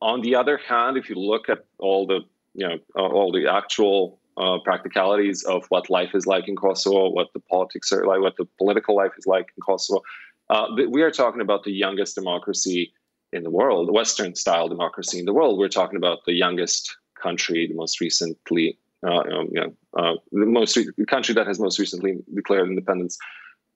on 0.00 0.20
the 0.22 0.34
other 0.34 0.58
hand, 0.58 0.96
if 0.96 1.08
you 1.08 1.16
look 1.16 1.48
at 1.48 1.64
all 1.78 2.06
the 2.06 2.20
you 2.54 2.66
know 2.66 2.78
all 2.96 3.32
the 3.32 3.46
actual 3.46 4.18
uh, 4.36 4.58
practicalities 4.64 5.42
of 5.44 5.64
what 5.68 5.88
life 5.90 6.14
is 6.14 6.26
like 6.26 6.48
in 6.48 6.56
Kosovo, 6.56 7.08
what 7.08 7.32
the 7.32 7.40
politics 7.40 7.92
are 7.92 8.06
like, 8.06 8.20
what 8.20 8.36
the 8.36 8.46
political 8.58 8.94
life 8.94 9.12
is 9.18 9.26
like 9.26 9.46
in 9.56 9.62
Kosovo. 9.62 10.02
Uh, 10.48 10.66
we 10.88 11.02
are 11.02 11.10
talking 11.10 11.40
about 11.40 11.64
the 11.64 11.72
youngest 11.72 12.14
democracy 12.14 12.92
in 13.32 13.42
the 13.42 13.50
world, 13.50 13.88
the 13.88 13.92
Western 13.92 14.34
style 14.34 14.68
democracy 14.68 15.18
in 15.18 15.24
the 15.24 15.32
world. 15.32 15.58
We're 15.58 15.68
talking 15.68 15.96
about 15.96 16.24
the 16.26 16.32
youngest 16.32 16.96
country, 17.20 17.66
the 17.66 17.74
most 17.74 18.00
recently, 18.00 18.78
uh, 19.06 19.24
you 19.24 19.60
know, 19.60 19.72
uh, 19.98 20.14
the 20.32 20.46
most 20.46 20.76
re- 20.76 20.88
the 20.96 21.06
country 21.06 21.34
that 21.34 21.46
has 21.46 21.58
most 21.58 21.78
recently 21.78 22.18
declared 22.34 22.68
independence 22.68 23.18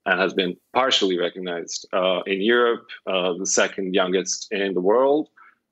and 0.07 0.20
has 0.20 0.33
been 0.33 0.57
partially 0.73 1.18
recognized 1.18 1.87
uh, 1.92 2.20
in 2.27 2.40
Europe, 2.40 2.87
uh, 3.07 3.33
the 3.35 3.46
second 3.46 3.94
youngest 3.94 4.49
in 4.51 4.75
the 4.75 4.81
world 4.81 5.29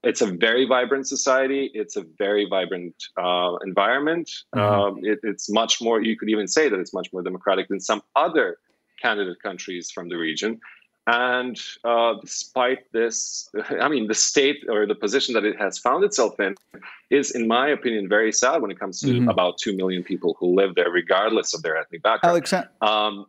it's 0.08 0.22
a 0.22 0.26
very 0.26 0.64
vibrant 0.64 1.06
society. 1.06 1.70
It's 1.74 1.96
a 1.96 2.04
very 2.16 2.46
vibrant 2.48 2.94
uh, 3.22 3.56
environment. 3.62 4.30
Mm-hmm. 4.54 4.60
Um, 4.60 5.00
it, 5.02 5.20
it's 5.22 5.50
much 5.50 5.82
more, 5.82 6.00
you 6.00 6.16
could 6.16 6.30
even 6.30 6.48
say 6.48 6.70
that 6.70 6.80
it's 6.80 6.94
much 6.94 7.12
more 7.12 7.22
democratic 7.22 7.68
than 7.68 7.78
some 7.78 8.02
other 8.16 8.56
candidate 9.02 9.40
countries 9.42 9.90
from 9.90 10.08
the 10.08 10.16
region. 10.16 10.60
And 11.06 11.58
uh, 11.84 12.14
despite 12.22 12.90
this, 12.92 13.50
I 13.82 13.88
mean, 13.88 14.08
the 14.08 14.14
state 14.14 14.64
or 14.68 14.86
the 14.86 14.94
position 14.94 15.34
that 15.34 15.44
it 15.44 15.58
has 15.58 15.78
found 15.78 16.04
itself 16.04 16.40
in 16.40 16.54
is, 17.10 17.30
in 17.30 17.46
my 17.46 17.68
opinion, 17.68 18.08
very 18.08 18.32
sad 18.32 18.62
when 18.62 18.70
it 18.70 18.80
comes 18.80 19.00
to 19.00 19.08
mm-hmm. 19.08 19.28
about 19.28 19.58
2 19.58 19.76
million 19.76 20.02
people 20.02 20.36
who 20.40 20.54
live 20.54 20.74
there, 20.74 20.90
regardless 20.90 21.52
of 21.52 21.62
their 21.62 21.76
ethnic 21.76 22.02
background. 22.02 22.42
Aleksandar, 22.42 22.68
um, 22.80 23.26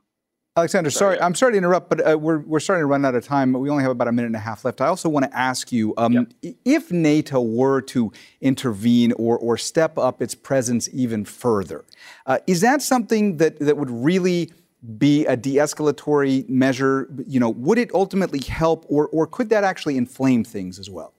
Aleksandar, 0.60 0.92
sorry, 0.92 1.16
sorry 1.16 1.22
I'm 1.22 1.36
sorry 1.36 1.54
to 1.54 1.58
interrupt, 1.58 1.90
but 1.90 2.08
uh, 2.08 2.18
we're, 2.18 2.40
we're 2.40 2.60
starting 2.60 2.82
to 2.82 2.88
run 2.88 3.06
out 3.06 3.16
of 3.16 3.26
time. 3.26 3.54
We 3.54 3.70
only 3.70 3.84
have 3.84 3.92
about 3.92 4.08
a 4.08 4.12
minute 4.12 4.28
and 4.28 4.36
a 4.36 4.40
half 4.40 4.66
left. 4.66 4.82
I 4.82 4.88
also 4.88 5.10
want 5.10 5.26
to 5.26 5.38
ask 5.38 5.72
you 5.72 5.94
um, 5.98 6.14
yep. 6.42 6.54
if 6.66 6.92
NATO 6.92 7.42
were 7.42 7.82
to 7.82 8.12
intervene 8.42 9.14
or, 9.14 9.38
or 9.38 9.58
step 9.58 9.98
up 9.98 10.22
its 10.22 10.36
presence 10.36 10.90
even 10.92 11.26
further, 11.26 11.86
uh, 12.26 12.40
is 12.48 12.62
that 12.62 12.82
something 12.82 13.38
that, 13.38 13.60
that 13.60 13.78
would 13.78 13.90
really 13.90 14.52
be 14.98 15.26
a 15.26 15.36
de 15.36 15.56
escalatory 15.56 16.48
measure? 16.50 17.10
You 17.28 17.40
know, 17.40 17.50
would 17.50 17.78
it 17.78 17.92
ultimately 17.94 18.40
help, 18.40 18.86
or, 18.90 19.08
or 19.10 19.28
could 19.28 19.50
that 19.50 19.64
actually 19.64 19.98
inflame 19.98 20.44
things 20.44 20.80
as 20.80 20.90
well? 20.90 21.14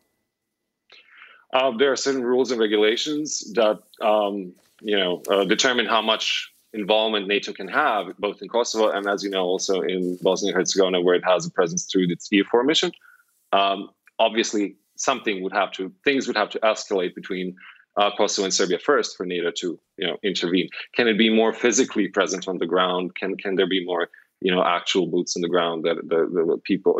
Uh, 1.52 1.76
there 1.76 1.90
are 1.90 1.96
certain 1.96 2.22
rules 2.22 2.50
and 2.50 2.60
regulations 2.60 3.52
that 3.54 3.80
um, 4.00 4.52
you 4.80 4.96
know 4.96 5.22
uh, 5.28 5.44
determine 5.44 5.86
how 5.86 6.00
much 6.00 6.52
involvement 6.72 7.26
NATO 7.26 7.52
can 7.52 7.68
have, 7.68 8.16
both 8.18 8.42
in 8.42 8.48
Kosovo 8.48 8.90
and, 8.90 9.06
as 9.08 9.22
you 9.22 9.30
know, 9.30 9.44
also 9.44 9.80
in 9.80 10.18
Bosnia 10.22 10.52
and 10.52 10.58
Herzegovina, 10.58 11.00
where 11.00 11.14
it 11.14 11.24
has 11.24 11.46
a 11.46 11.50
presence 11.50 11.86
through 11.90 12.06
its 12.08 12.28
EUFOR 12.28 12.64
mission. 12.64 12.92
Um, 13.52 13.90
obviously, 14.18 14.76
something 14.96 15.42
would 15.42 15.52
have 15.52 15.72
to, 15.72 15.92
things 16.04 16.26
would 16.26 16.36
have 16.36 16.50
to 16.50 16.60
escalate 16.60 17.14
between 17.14 17.56
uh, 17.96 18.10
Kosovo 18.16 18.44
and 18.44 18.54
Serbia 18.54 18.78
first 18.78 19.16
for 19.16 19.26
NATO 19.26 19.50
to, 19.50 19.78
you 19.96 20.06
know, 20.06 20.16
intervene. 20.22 20.68
Can 20.94 21.08
it 21.08 21.18
be 21.18 21.28
more 21.28 21.52
physically 21.52 22.08
present 22.08 22.48
on 22.48 22.58
the 22.58 22.66
ground? 22.66 23.14
Can 23.16 23.36
can 23.36 23.56
there 23.56 23.68
be 23.68 23.84
more, 23.84 24.08
you 24.40 24.54
know, 24.54 24.62
actual 24.62 25.06
boots 25.06 25.36
on 25.36 25.42
the 25.42 25.48
ground 25.48 25.84
that 25.84 25.96
the, 26.08 26.28
the 26.32 26.60
people? 26.64 26.98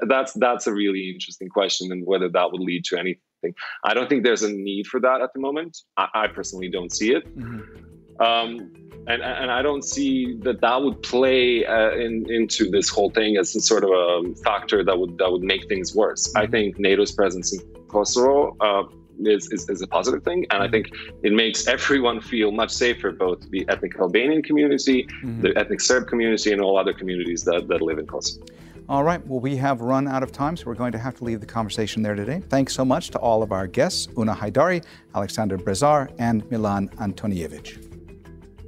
that's 0.08 0.32
that's 0.34 0.66
a 0.66 0.72
really 0.72 1.10
interesting 1.10 1.48
question, 1.48 1.92
and 1.92 2.06
whether 2.06 2.28
that 2.28 2.50
would 2.50 2.62
lead 2.62 2.84
to 2.86 2.98
anything. 2.98 3.54
I 3.84 3.94
don't 3.94 4.08
think 4.08 4.24
there's 4.24 4.42
a 4.42 4.52
need 4.52 4.86
for 4.86 5.00
that 5.00 5.20
at 5.20 5.32
the 5.34 5.40
moment. 5.40 5.78
I, 5.96 6.08
I 6.14 6.26
personally 6.28 6.70
don't 6.70 6.92
see 6.92 7.12
it. 7.12 7.26
Mm-hmm. 7.38 7.99
Um, 8.20 8.72
and, 9.06 9.22
and 9.22 9.50
I 9.50 9.62
don't 9.62 9.82
see 9.82 10.36
that 10.42 10.60
that 10.60 10.82
would 10.82 11.02
play 11.02 11.64
uh, 11.64 11.92
in, 11.92 12.30
into 12.30 12.70
this 12.70 12.88
whole 12.88 13.10
thing 13.10 13.36
as 13.38 13.56
a 13.56 13.60
sort 13.60 13.82
of 13.82 13.90
a 13.90 14.34
factor 14.44 14.84
that 14.84 14.98
would 14.98 15.18
that 15.18 15.32
would 15.32 15.42
make 15.42 15.68
things 15.68 15.94
worse. 15.94 16.32
I 16.36 16.46
think 16.46 16.78
NATO's 16.78 17.12
presence 17.12 17.52
in 17.52 17.60
Kosovo 17.88 18.56
uh, 18.60 18.84
is, 19.26 19.50
is, 19.52 19.68
is, 19.68 19.82
a 19.82 19.86
positive 19.86 20.22
thing. 20.22 20.46
And 20.50 20.62
I 20.62 20.68
think 20.68 20.90
it 21.22 21.32
makes 21.32 21.66
everyone 21.66 22.20
feel 22.20 22.52
much 22.52 22.70
safer, 22.70 23.12
both 23.12 23.48
the 23.50 23.66
ethnic 23.68 23.98
Albanian 23.98 24.42
community, 24.42 25.04
mm-hmm. 25.04 25.42
the 25.42 25.56
ethnic 25.58 25.80
Serb 25.80 26.06
community, 26.06 26.52
and 26.52 26.60
all 26.60 26.78
other 26.78 26.92
communities 26.92 27.44
that, 27.44 27.68
that 27.68 27.82
live 27.82 27.98
in 27.98 28.06
Kosovo. 28.06 28.46
All 28.88 29.04
right. 29.04 29.24
Well, 29.26 29.40
we 29.40 29.56
have 29.56 29.82
run 29.82 30.08
out 30.08 30.22
of 30.22 30.32
time, 30.32 30.56
so 30.56 30.66
we're 30.66 30.74
going 30.74 30.92
to 30.92 30.98
have 30.98 31.14
to 31.16 31.24
leave 31.24 31.40
the 31.40 31.46
conversation 31.46 32.02
there 32.02 32.14
today. 32.14 32.42
Thanks 32.48 32.74
so 32.74 32.84
much 32.84 33.10
to 33.10 33.18
all 33.18 33.42
of 33.42 33.52
our 33.52 33.66
guests, 33.66 34.08
Una 34.18 34.34
Hajdari, 34.34 34.84
Aleksandar 35.14 35.58
Brezar, 35.58 36.12
and 36.18 36.48
Milan 36.50 36.88
Antonijevic. 36.98 37.89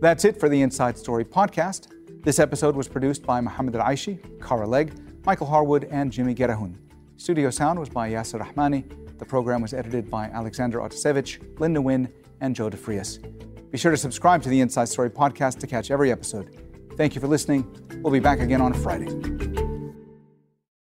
That's 0.03 0.25
it 0.25 0.41
for 0.41 0.49
the 0.49 0.61
Inside 0.61 0.99
Story 0.99 1.25
podcast. 1.25 1.93
This 2.25 2.41
episode 2.41 2.75
was 2.75 2.89
produced 2.89 3.23
by 3.23 3.41
Mohammed 3.41 3.75
Aishi, 3.75 4.19
Kara 4.45 4.67
Legg, 4.67 4.93
Michael 5.25 5.47
Harwood, 5.47 5.85
and 5.93 6.11
Jimmy 6.11 6.35
Gerahun. 6.35 6.75
Studio 7.19 7.51
sound 7.51 7.79
was 7.79 7.89
by 7.89 8.11
Yasser 8.11 8.41
Rahmani. 8.41 9.19
The 9.21 9.25
program 9.25 9.63
was 9.63 9.73
edited 9.73 10.11
by 10.11 10.25
Alexander 10.31 10.81
Otasevich, 10.81 11.61
Linda 11.61 11.81
Wynn, 11.81 12.13
and 12.41 12.57
Joe 12.57 12.69
DeFrias. 12.69 13.71
Be 13.71 13.79
sure 13.79 13.93
to 13.93 13.97
subscribe 13.97 14.43
to 14.43 14.49
the 14.49 14.61
Inside 14.61 14.89
Story 14.89 15.09
podcast 15.09 15.61
to 15.61 15.69
catch 15.69 15.93
every 15.93 16.11
episode. 16.11 16.51
Thank 16.97 17.15
you 17.15 17.21
for 17.21 17.29
listening. 17.29 17.65
We'll 18.03 18.13
be 18.13 18.19
back 18.19 18.41
again 18.41 18.61
on 18.61 18.75
Friday. 18.75 19.62